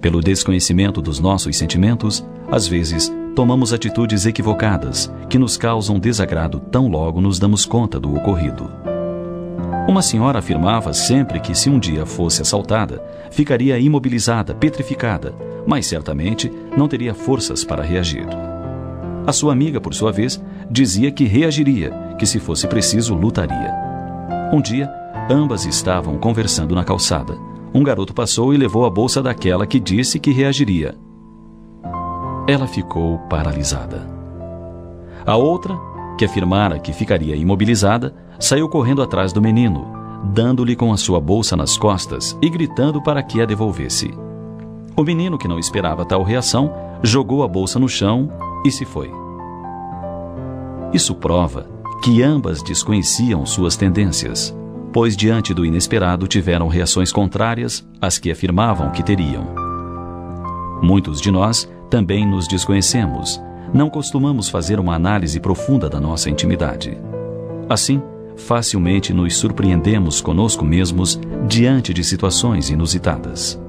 [0.00, 6.88] Pelo desconhecimento dos nossos sentimentos, às vezes tomamos atitudes equivocadas que nos causam desagrado tão
[6.88, 8.95] logo nos damos conta do ocorrido.
[9.88, 15.34] Uma senhora afirmava sempre que se um dia fosse assaltada, ficaria imobilizada, petrificada,
[15.66, 18.26] mas certamente não teria forças para reagir.
[19.26, 23.74] A sua amiga, por sua vez, dizia que reagiria, que se fosse preciso lutaria.
[24.52, 24.90] Um dia,
[25.28, 27.36] Ambas estavam conversando na calçada.
[27.74, 30.94] Um garoto passou e levou a bolsa daquela que disse que reagiria.
[32.46, 34.06] Ela ficou paralisada.
[35.26, 35.76] A outra,
[36.16, 39.86] que afirmara que ficaria imobilizada, saiu correndo atrás do menino,
[40.24, 44.12] dando-lhe com a sua bolsa nas costas e gritando para que a devolvesse.
[44.96, 46.72] O menino, que não esperava tal reação,
[47.02, 48.30] jogou a bolsa no chão
[48.64, 49.10] e se foi.
[50.92, 51.68] Isso prova
[52.02, 54.54] que ambas desconheciam suas tendências
[54.96, 59.46] pois diante do inesperado tiveram reações contrárias às que afirmavam que teriam.
[60.82, 63.38] Muitos de nós também nos desconhecemos,
[63.74, 66.96] não costumamos fazer uma análise profunda da nossa intimidade.
[67.68, 68.00] Assim,
[68.36, 71.18] facilmente nos surpreendemos conosco mesmos
[71.48, 73.60] diante de situações inusitadas.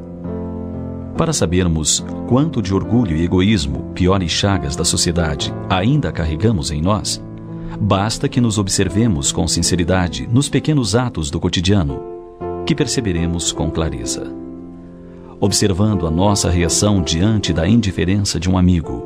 [1.17, 7.21] Para sabermos quanto de orgulho e egoísmo, piores chagas da sociedade, ainda carregamos em nós,
[7.79, 12.01] Basta que nos observemos com sinceridade nos pequenos atos do cotidiano,
[12.65, 14.33] que perceberemos com clareza.
[15.39, 19.03] Observando a nossa reação diante da indiferença de um amigo,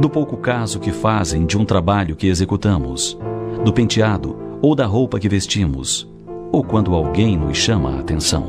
[0.00, 3.18] do pouco caso que fazem de um trabalho que executamos,
[3.62, 6.08] do penteado ou da roupa que vestimos,
[6.50, 8.46] ou quando alguém nos chama a atenção.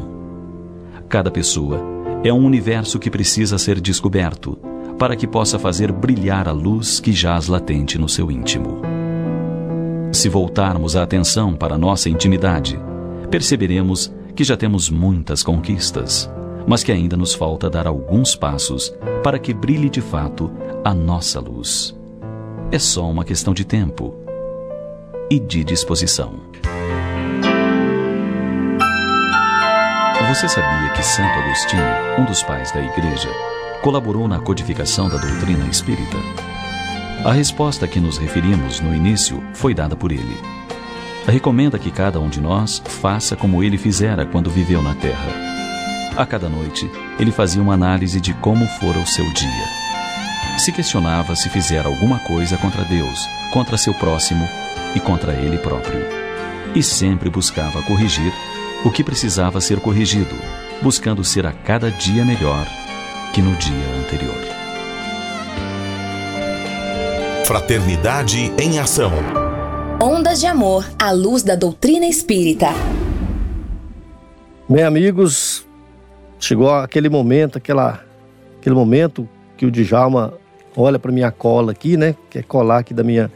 [1.10, 1.82] Cada pessoa
[2.24, 4.58] é um universo que precisa ser descoberto
[4.98, 8.82] para que possa fazer brilhar a luz que jaz latente no seu íntimo.
[10.14, 12.80] Se voltarmos a atenção para nossa intimidade,
[13.30, 16.32] perceberemos que já temos muitas conquistas,
[16.66, 20.50] mas que ainda nos falta dar alguns passos para que brilhe de fato
[20.82, 21.94] a nossa luz.
[22.72, 24.25] É só uma questão de tempo
[25.30, 26.40] e de disposição.
[30.30, 31.84] Você sabia que Santo Agostinho,
[32.20, 33.30] um dos pais da Igreja,
[33.82, 36.18] colaborou na codificação da doutrina espírita?
[37.24, 40.38] A resposta a que nos referimos no início foi dada por ele.
[41.26, 45.32] Recomenda que cada um de nós faça como ele fizera quando viveu na Terra.
[46.18, 49.66] A cada noite, ele fazia uma análise de como fora o seu dia.
[50.58, 53.20] Se questionava se fizera alguma coisa contra Deus,
[53.52, 54.48] contra seu próximo
[54.96, 56.00] e contra ele próprio.
[56.74, 58.34] E sempre buscava corrigir
[58.84, 60.36] o que precisava ser corrigido,
[60.82, 62.66] buscando ser a cada dia melhor
[63.34, 64.56] que no dia anterior.
[67.46, 69.12] Fraternidade em Ação.
[70.02, 72.68] Ondas de Amor à luz da doutrina espírita.
[74.68, 75.66] Bem, amigos,
[76.40, 78.04] chegou aquele momento, aquela,
[78.60, 80.34] aquele momento que o Djalma
[80.76, 82.16] olha para minha cola aqui, né?
[82.30, 83.32] Quer colar aqui da minha.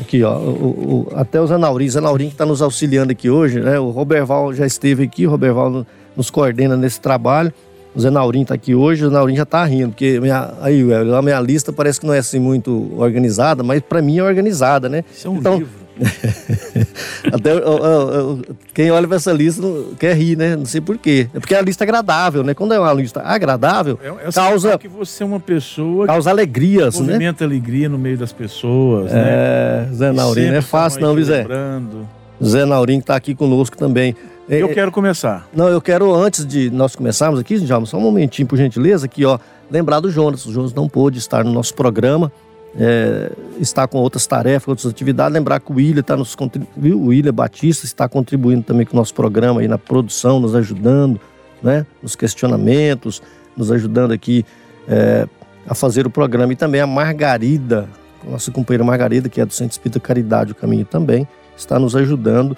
[0.00, 0.36] Aqui, ó.
[0.36, 3.78] O, o, até o Zanaurim, Zanaurim que está nos auxiliando aqui hoje, né?
[3.78, 5.86] O Roberval já esteve aqui, o Roberval
[6.16, 7.52] nos coordena nesse trabalho.
[7.94, 11.22] O Zé Naurim está aqui hoje, o Naurim já está rindo, porque minha, aí, a
[11.22, 15.04] minha lista parece que não é assim muito organizada, mas para mim é organizada, né?
[15.14, 15.83] Isso é um então, livro.
[17.32, 18.42] Até eu, eu, eu,
[18.72, 20.56] quem olha para essa lista não, quer rir, né?
[20.56, 21.28] Não sei porquê.
[21.34, 22.54] É porque a lista é agradável, né?
[22.54, 26.96] Quando é uma lista agradável, É, é causa, que você é uma pessoa causa alegrias,
[26.96, 27.12] que né?
[27.12, 29.22] movimenta alegria no meio das pessoas, né?
[29.24, 31.38] É, Zé Naurim, não é fácil não, viu, Zé?
[31.38, 32.08] Lembrando.
[32.42, 34.16] Zé Naurim que tá aqui conosco também.
[34.48, 35.48] É, Eu é, quero começar.
[35.54, 39.24] Não, eu quero, antes de nós começarmos aqui, Djalma, só um momentinho, por gentileza, aqui,
[39.24, 39.38] ó,
[39.70, 40.44] lembrar do Jonas.
[40.46, 42.30] O Jonas não pôde estar no nosso programa,
[42.78, 45.32] é, está com outras tarefas, outras atividades.
[45.32, 48.96] Lembrar que o William está nos contribuindo, o William Batista está contribuindo também com o
[48.96, 51.20] nosso programa aí na produção, nos ajudando,
[51.62, 53.22] né, nos questionamentos,
[53.56, 54.44] nos ajudando aqui
[54.88, 55.26] é,
[55.66, 56.52] a fazer o programa.
[56.52, 57.88] E também a Margarida,
[58.28, 62.56] nossa companheira Margarida, que é do Centro Espírita Caridade, o Caminho também, está nos ajudando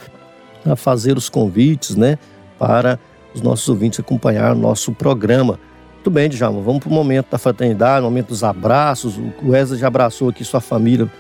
[0.65, 2.19] a fazer os convites, né,
[2.59, 2.99] para
[3.35, 5.61] os nossos ouvintes acompanhar o nosso programa.
[6.07, 9.19] Muito bem, Djalma, vamos para o momento da fraternidade, o momento dos abraços.
[9.19, 11.11] O Wesley já abraçou aqui sua família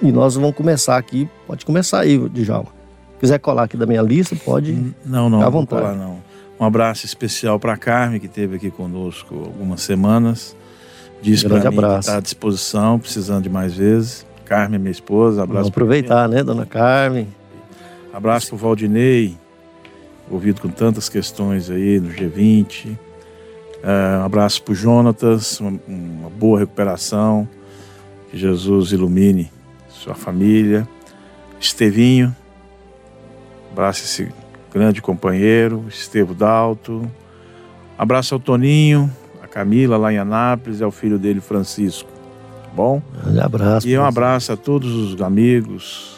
[0.00, 1.28] e nós vamos começar aqui.
[1.46, 2.70] Pode começar aí, Djalma.
[3.20, 4.72] Quiser colar aqui da minha lista, pode.
[5.04, 5.82] Não, não, à não vontade.
[5.82, 6.22] colar, não.
[6.58, 10.56] Um abraço especial para a Carmen, que esteve aqui conosco algumas semanas.
[11.20, 12.08] Diz Grande para mim que abraço.
[12.08, 14.24] está à disposição, precisando de mais vezes.
[14.46, 15.64] Carmen, minha esposa, abraço.
[15.64, 17.28] Vamos aproveitar, né, dona Carmen?
[18.10, 19.36] Abraço para o Valdinei,
[20.26, 22.96] envolvido com tantas questões aí no G20.
[23.82, 27.48] É, um abraço para o Jonatas, uma, uma boa recuperação.
[28.30, 29.50] Que Jesus ilumine
[29.88, 30.86] sua família.
[31.60, 32.34] Estevinho,
[33.72, 34.28] abraço esse
[34.72, 37.10] grande companheiro, Estevo Dalto.
[37.98, 39.10] Abraço ao Toninho,
[39.42, 42.08] a Camila lá em Anápolis, e ao filho dele, Francisco.
[42.62, 43.02] Tá bom?
[43.24, 43.88] Grande abraço.
[43.88, 46.16] E um abraço a todos os amigos,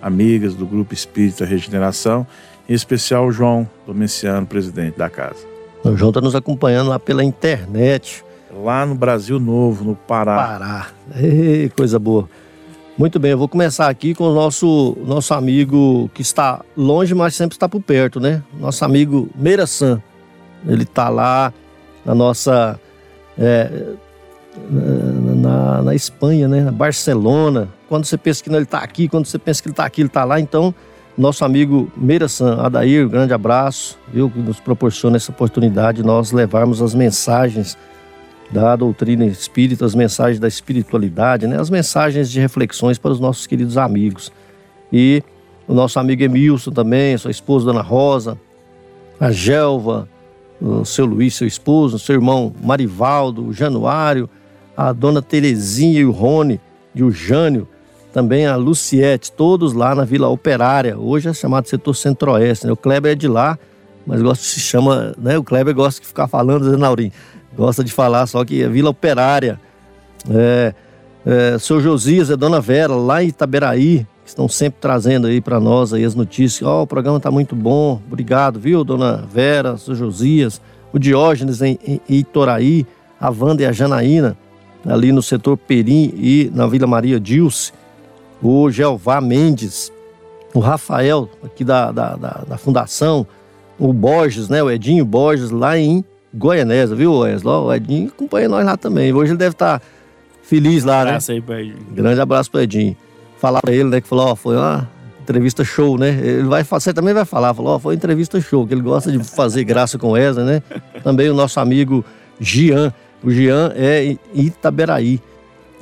[0.00, 2.26] amigas do Grupo Espírita Regeneração,
[2.68, 5.51] em especial o João Domenciano, presidente da casa.
[5.84, 8.24] O João está nos acompanhando lá pela internet.
[8.64, 10.36] Lá no Brasil Novo, no Pará.
[10.36, 10.86] Pará.
[11.16, 12.28] Ei, coisa boa.
[12.98, 17.34] Muito bem, eu vou começar aqui com o nosso, nosso amigo que está longe, mas
[17.34, 18.42] sempre está por perto, né?
[18.60, 20.00] Nosso amigo Meira San.
[20.66, 21.52] Ele está lá
[22.04, 22.78] na nossa.
[23.38, 23.94] é,
[24.70, 26.60] na, na- na Espanha, né?
[26.60, 27.68] Na Barcelona.
[27.88, 30.02] Quando você pensa que não, ele está aqui, quando você pensa que ele está aqui,
[30.02, 30.38] ele está lá.
[30.38, 30.74] Então,
[31.16, 34.30] nosso amigo Meira San, Adair, um grande abraço, viu?
[34.30, 37.76] Que nos proporciona essa oportunidade de nós levarmos as mensagens
[38.50, 41.58] da doutrina espírita, as mensagens da espiritualidade, né?
[41.58, 44.30] as mensagens de reflexões para os nossos queridos amigos.
[44.92, 45.22] E
[45.66, 48.38] o nosso amigo Emilson também, sua esposa Dona Rosa,
[49.18, 50.08] a Gelva,
[50.60, 54.28] o seu Luiz, seu esposo, seu irmão Marivaldo, o Januário,
[54.76, 56.60] a Dona Terezinha e o Rony,
[56.94, 57.66] e o Jânio,
[58.12, 60.98] também a Luciete, todos lá na Vila Operária.
[60.98, 62.72] Hoje é chamado setor centro-oeste, né?
[62.72, 63.58] O Kleber é de lá,
[64.06, 65.38] mas gosta se chama, né?
[65.38, 67.10] O Kleber gosta de ficar falando, Zé Naurim
[67.56, 69.60] gosta de falar, só que é Vila Operária.
[70.30, 70.74] É,
[71.24, 75.60] é, seu Josias e Dona Vera, lá em Itaberaí, que estão sempre trazendo aí para
[75.60, 76.62] nós aí as notícias.
[76.68, 80.60] Ó, o programa tá muito bom, obrigado, viu, Dona Vera, seu Josias,
[80.92, 82.86] o Diógenes em, em Itoraí,
[83.20, 84.36] a Wanda e a Janaína,
[84.86, 87.72] ali no setor Perim e na Vila Maria Dilce,
[88.42, 89.92] o Jeová Mendes,
[90.52, 93.26] o Rafael, aqui da, da, da, da Fundação,
[93.78, 97.52] o Borges, né, o Edinho Borges, lá em Goianésia, viu, Wesley?
[97.52, 99.12] Ó, O Edinho acompanha nós lá também.
[99.12, 99.82] Hoje ele deve estar
[100.42, 101.10] feliz lá, né?
[101.10, 101.74] Abraço aí, pai.
[101.90, 102.96] Grande abraço pro Edinho.
[103.38, 104.88] Falar pra ele, né, que falou, ó, foi uma
[105.20, 106.10] entrevista show, né?
[106.10, 109.22] Ele vai, você também vai falar, falou, oh, foi entrevista show, que ele gosta de
[109.22, 110.62] fazer graça com essa, né?
[111.02, 112.04] Também o nosso amigo
[112.40, 112.92] Gian.
[113.22, 115.20] O Gian é em Itaberaí.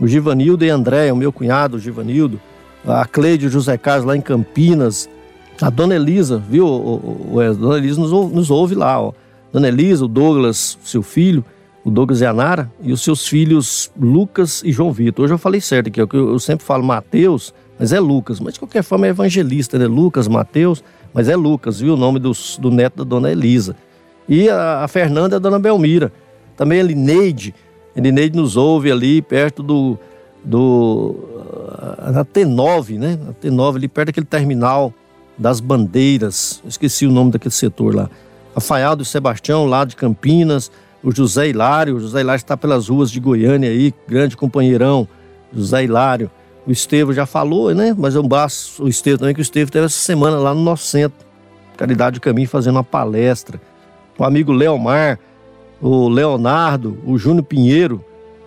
[0.01, 2.41] O Givanildo e André, o meu cunhado, o Givanildo.
[2.87, 5.09] A Cleide José Carlos lá em Campinas.
[5.61, 6.67] A Dona Elisa, viu?
[6.67, 9.13] O, a Dona Elisa nos, nos ouve lá, ó.
[9.53, 11.45] Dona Elisa, o Douglas, seu filho,
[11.85, 15.25] o Douglas e a Nara, e os seus filhos Lucas e João Vitor.
[15.25, 18.39] Hoje eu falei certo aqui, ó, eu sempre falo Mateus, mas é Lucas.
[18.41, 19.87] Mas de qualquer forma é evangelista, né?
[19.87, 21.95] Lucas, Mateus, mas é Lucas, viu?
[21.95, 23.75] O nome do, do neto da dona Elisa.
[24.29, 26.13] E a, a Fernanda é a dona Belmira.
[26.57, 27.55] Também a Lineide.
[27.97, 29.99] A Lineide nos ouve ali perto do.
[30.45, 31.17] Do
[32.13, 33.19] na T9, né?
[33.25, 34.93] Na T9, ali perto daquele terminal
[35.37, 36.61] das bandeiras.
[36.65, 38.11] Eu esqueci o nome daquele setor lá.
[38.55, 40.71] Rafael do Sebastião, lá de Campinas.
[41.03, 41.97] O José Hilário.
[41.97, 45.09] O José Hilário está pelas ruas de Goiânia aí, grande companheirão.
[45.53, 46.31] José Hilário.
[46.67, 47.95] O Estevam já falou, né?
[47.97, 50.85] Mas um braço, o Estevam também, que o Estevam teve essa semana lá no nosso
[50.85, 51.27] centro,
[51.77, 53.61] Caridade do Caminho, fazendo uma palestra.
[54.19, 55.19] O amigo Leomar,
[55.81, 58.05] o Leonardo, o Júnior Pinheiro,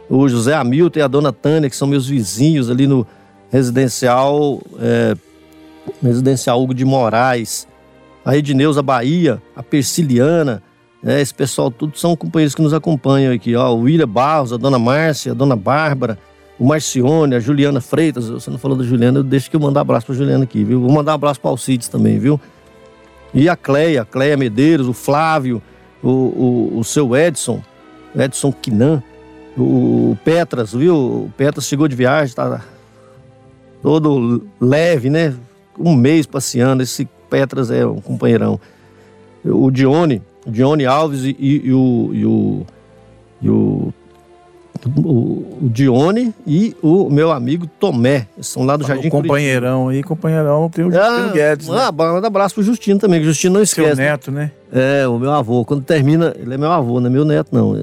[0.10, 3.06] o José Hamilton e a dona Tânia, que são meus vizinhos ali no
[3.50, 5.16] residencial, é,
[6.02, 7.68] residencial Hugo de Moraes.
[8.26, 10.64] A Edneuza Bahia, a Persiliana,
[11.02, 11.20] né?
[11.20, 13.54] esse pessoal tudo são companheiros que nos acompanham aqui.
[13.56, 16.18] Ó, o William Barros, a dona Márcia, a dona Bárbara,
[16.58, 18.30] o Marcione, a Juliana Freitas.
[18.30, 20.80] Você não falou da Juliana, eu deixo que eu mandar abraço pra Juliana aqui, viu?
[20.80, 22.40] Vou mandar abraço para Alcides também, viu?
[23.34, 25.62] E a Cleia, a Cleia Medeiros, o Flávio,
[26.02, 27.62] o, o, o seu Edson,
[28.16, 29.04] Edson Quinan,
[29.58, 30.96] o Petras, viu?
[30.96, 32.62] O Petras chegou de viagem, tá
[33.82, 35.34] todo leve, né?
[35.78, 36.84] Um mês passeando.
[36.84, 38.60] Esse Petras é um companheirão.
[39.44, 42.66] O Dione, o Dione Alves e, e, o, e o,
[43.42, 43.94] e o
[44.98, 48.28] o, o Dione e o meu amigo Tomé.
[48.36, 51.68] Eles são lá do Jardim o companheirão aí, companheirão tem o Justino ah, Guedes.
[51.68, 51.78] Né?
[51.80, 53.96] Ah, manda abraço pro Justino também, que o Justino não esquece.
[53.96, 54.52] Seu neto, né?
[54.72, 55.64] É, o meu avô.
[55.64, 57.82] Quando termina, ele é meu avô, não é meu neto, não.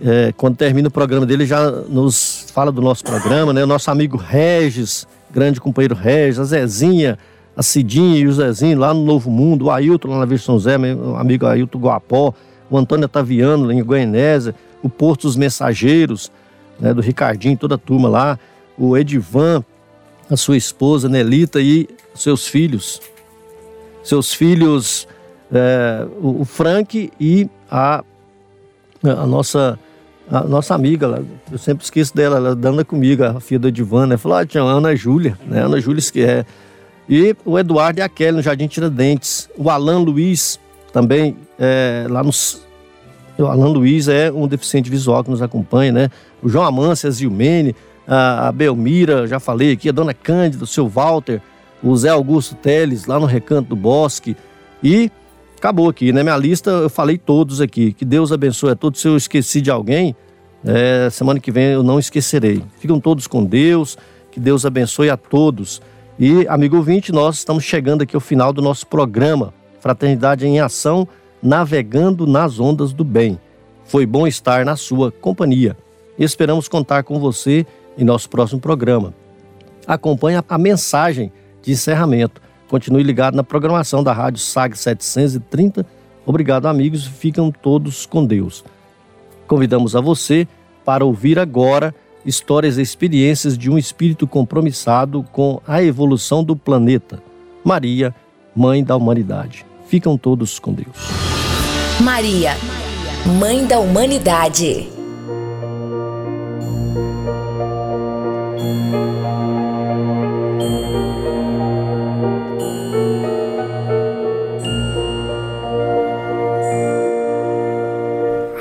[0.00, 3.64] É, quando termina o programa dele, já nos fala do nosso programa, né?
[3.64, 7.18] O nosso amigo Regis, grande companheiro Regis, a Zezinha,
[7.56, 10.54] a Cidinha e o Zezinho lá no Novo Mundo, o Ailton lá na Vila São
[10.54, 12.32] José, meu amigo Ailton Guapó,
[12.70, 16.30] o Antônio Otaviano lá em Goianésia, o Porto dos Mensageiros,
[16.78, 18.38] né, do Ricardinho, toda a turma lá,
[18.78, 19.64] o Edivan,
[20.30, 23.00] a sua esposa Nelita e seus filhos.
[24.04, 25.08] Seus filhos,
[25.52, 28.04] é, o, Frank e a,
[29.02, 29.78] a nossa
[30.30, 34.16] a nossa amiga, eu sempre esqueço dela, ela anda comigo, a filha do Edivan, né?
[34.16, 35.64] Falou, ah, tinha Ana Júlia, né?
[35.64, 36.44] Ana Júlia que é.
[37.08, 39.48] E o Eduardo e a Kelly no Jardim Tiradentes.
[39.56, 40.60] O Alan Luiz,
[40.92, 42.66] também é, lá nos
[43.38, 46.10] o Alan Luiz é um deficiente visual que nos acompanha, né?
[46.42, 47.74] O João Amância, a Zilmene,
[48.06, 51.40] a, Belmira, já falei aqui, a Dona Cândida, o seu Walter,
[51.82, 54.36] o Zé Augusto Teles, lá no Recanto do Bosque.
[54.82, 55.10] E
[55.58, 56.22] acabou aqui, né?
[56.22, 57.92] Minha lista eu falei todos aqui.
[57.92, 59.00] Que Deus abençoe a todos.
[59.00, 60.14] Se eu esqueci de alguém,
[60.64, 62.62] é, semana que vem eu não esquecerei.
[62.78, 63.96] Ficam todos com Deus.
[64.30, 65.80] Que Deus abençoe a todos.
[66.18, 71.06] E, amigo ouvinte, nós estamos chegando aqui ao final do nosso programa Fraternidade em Ação
[71.42, 73.38] navegando nas ondas do bem.
[73.84, 75.76] Foi bom estar na sua companhia.
[76.18, 77.64] Esperamos contar com você
[77.96, 79.14] em nosso próximo programa.
[79.86, 81.32] Acompanhe a mensagem
[81.62, 82.40] de encerramento.
[82.68, 85.86] Continue ligado na programação da Rádio SAG 730.
[86.26, 87.06] Obrigado, amigos.
[87.06, 88.64] Ficam todos com Deus.
[89.46, 90.46] Convidamos a você
[90.84, 91.94] para ouvir agora
[92.24, 97.22] histórias e experiências de um espírito compromissado com a evolução do planeta.
[97.64, 98.14] Maria,
[98.54, 99.64] Mãe da Humanidade.
[99.86, 100.96] Ficam todos com Deus.
[102.00, 102.54] Maria,
[103.38, 104.88] Mãe da Humanidade.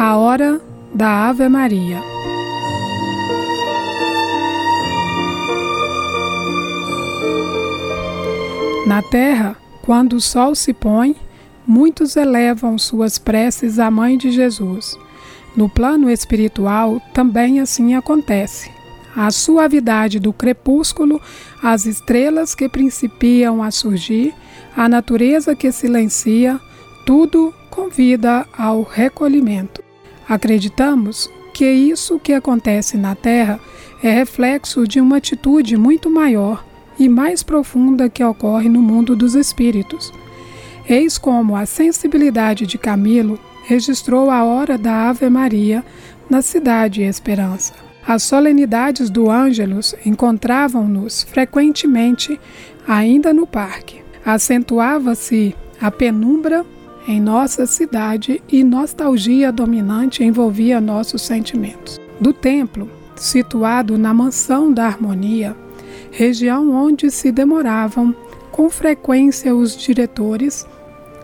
[0.07, 0.61] A hora
[0.93, 2.01] da Ave Maria.
[8.85, 11.13] Na terra, quando o sol se põe,
[11.67, 14.97] muitos elevam suas preces à Mãe de Jesus.
[15.57, 18.71] No plano espiritual também assim acontece.
[19.13, 21.19] A suavidade do crepúsculo,
[21.61, 24.34] as estrelas que principiam a surgir,
[24.73, 26.61] a natureza que silencia,
[27.05, 29.86] tudo convida ao recolhimento.
[30.27, 33.59] Acreditamos que isso que acontece na Terra
[34.03, 36.65] é reflexo de uma atitude muito maior
[36.99, 40.11] e mais profunda que ocorre no mundo dos espíritos.
[40.87, 45.83] Eis como a sensibilidade de Camilo registrou a hora da Ave Maria
[46.29, 47.73] na cidade Esperança.
[48.05, 52.39] As solenidades do Ângelus encontravam-nos frequentemente
[52.87, 54.01] ainda no parque.
[54.25, 56.65] Acentuava-se a penumbra
[57.07, 61.97] em nossa cidade e nostalgia dominante envolvia nossos sentimentos.
[62.19, 65.55] Do templo, situado na mansão da harmonia,
[66.11, 68.13] região onde se demoravam
[68.51, 70.67] com frequência os diretores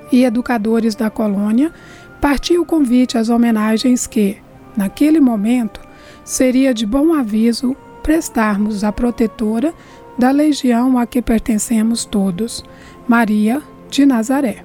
[0.10, 1.74] e educadores da colônia,
[2.22, 4.38] partiu o convite às homenagens que,
[4.78, 5.82] naquele momento,
[6.24, 9.74] seria de bom aviso prestarmos à protetora
[10.18, 12.64] da legião a que pertencemos todos,
[13.08, 14.64] Maria de Nazaré.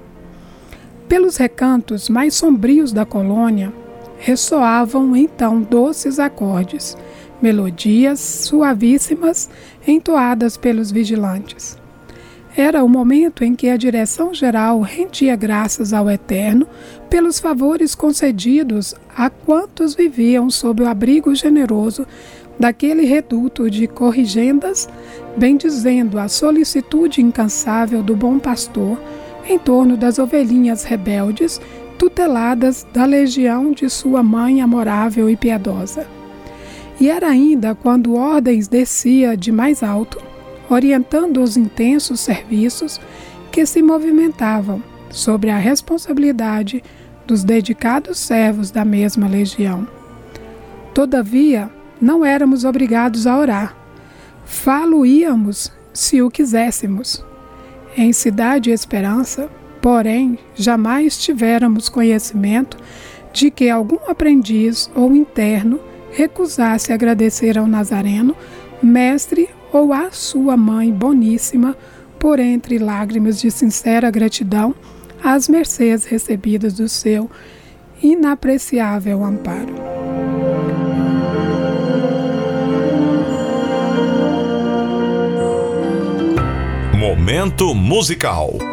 [1.09, 3.73] Pelos recantos mais sombrios da colônia,
[4.19, 6.95] ressoavam então doces acordes,
[7.41, 9.49] melodias suavíssimas
[9.87, 11.75] entoadas pelos vigilantes.
[12.55, 16.67] Era o momento em que a direção-geral rendia graças ao Eterno
[17.09, 22.05] pelos favores concedidos a quantos viviam sob o abrigo generoso
[22.59, 24.87] daquele reduto de corrigendas,
[25.35, 28.99] bendizendo a solicitude incansável do bom pastor
[29.49, 31.59] em torno das ovelhinhas rebeldes,
[31.97, 36.07] tuteladas da legião de sua mãe amorável e piedosa.
[36.99, 40.21] E era ainda quando ordens descia de mais alto,
[40.69, 43.01] orientando os intensos serviços
[43.51, 46.83] que se movimentavam sobre a responsabilidade
[47.25, 49.87] dos dedicados servos da mesma legião.
[50.93, 51.69] Todavia,
[51.99, 53.75] não éramos obrigados a orar.
[54.45, 57.23] Falo-íamos se o quiséssemos.
[57.97, 59.49] Em Cidade e Esperança,
[59.81, 62.77] porém, jamais tivéramos conhecimento
[63.33, 65.79] de que algum aprendiz ou interno
[66.11, 68.35] recusasse agradecer ao Nazareno,
[68.81, 71.75] mestre ou à sua mãe boníssima,
[72.17, 74.75] por entre lágrimas de sincera gratidão,
[75.23, 77.29] as mercês recebidas do seu
[78.01, 79.98] inapreciável amparo.
[87.19, 88.68] Momento musical.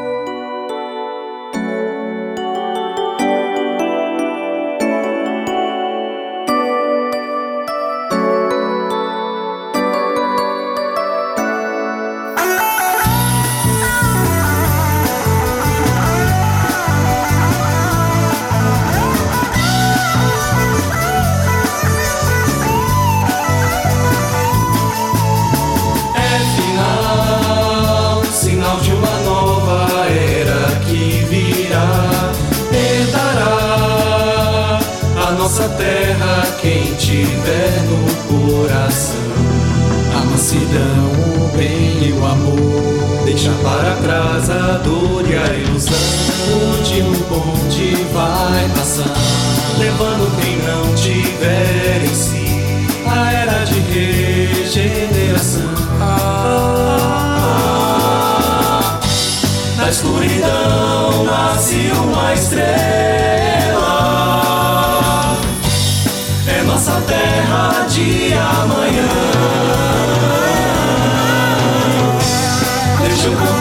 [36.61, 39.27] quem tiver no coração
[40.15, 41.13] a mansidão,
[41.45, 43.25] o bem e o amor.
[43.25, 45.95] Deixa para trás a dor e a ilusão.
[46.49, 49.13] O último bonde vai passar,
[49.79, 52.47] levando quem não tiver em si
[53.07, 55.71] a era de regeneração.
[56.01, 56.97] Ah,
[58.83, 62.96] ah, ah, Na escuridão nasce uma estrela.
[73.29, 73.56] you.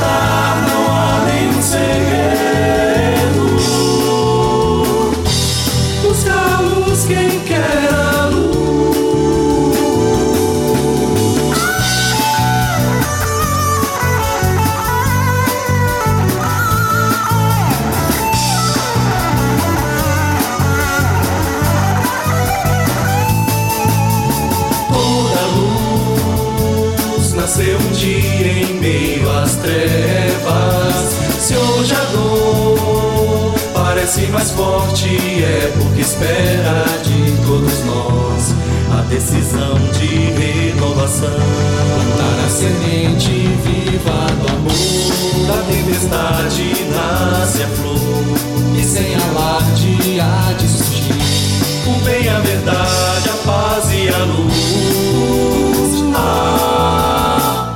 [34.31, 38.53] Mais forte é porque espera de todos nós
[38.91, 41.27] a decisão de renovação.
[41.27, 47.97] Plantar a semente viva do amor, da tempestade nasce a flor,
[48.77, 51.15] e sem alarde há de surgir
[51.87, 56.03] o bem, a verdade, a paz e a luz.
[56.15, 57.73] Ah,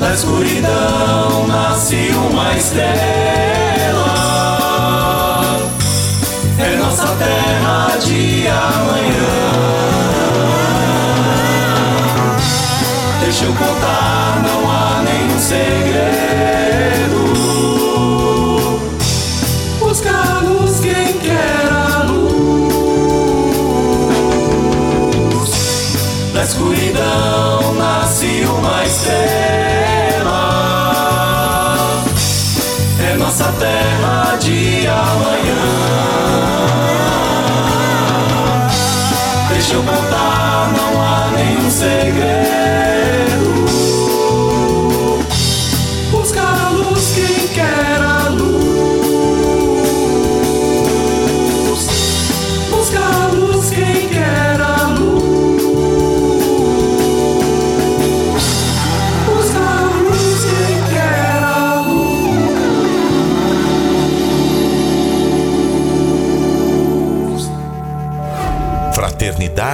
[0.00, 3.75] na escuridão nasce uma estrela
[8.56, 9.05] de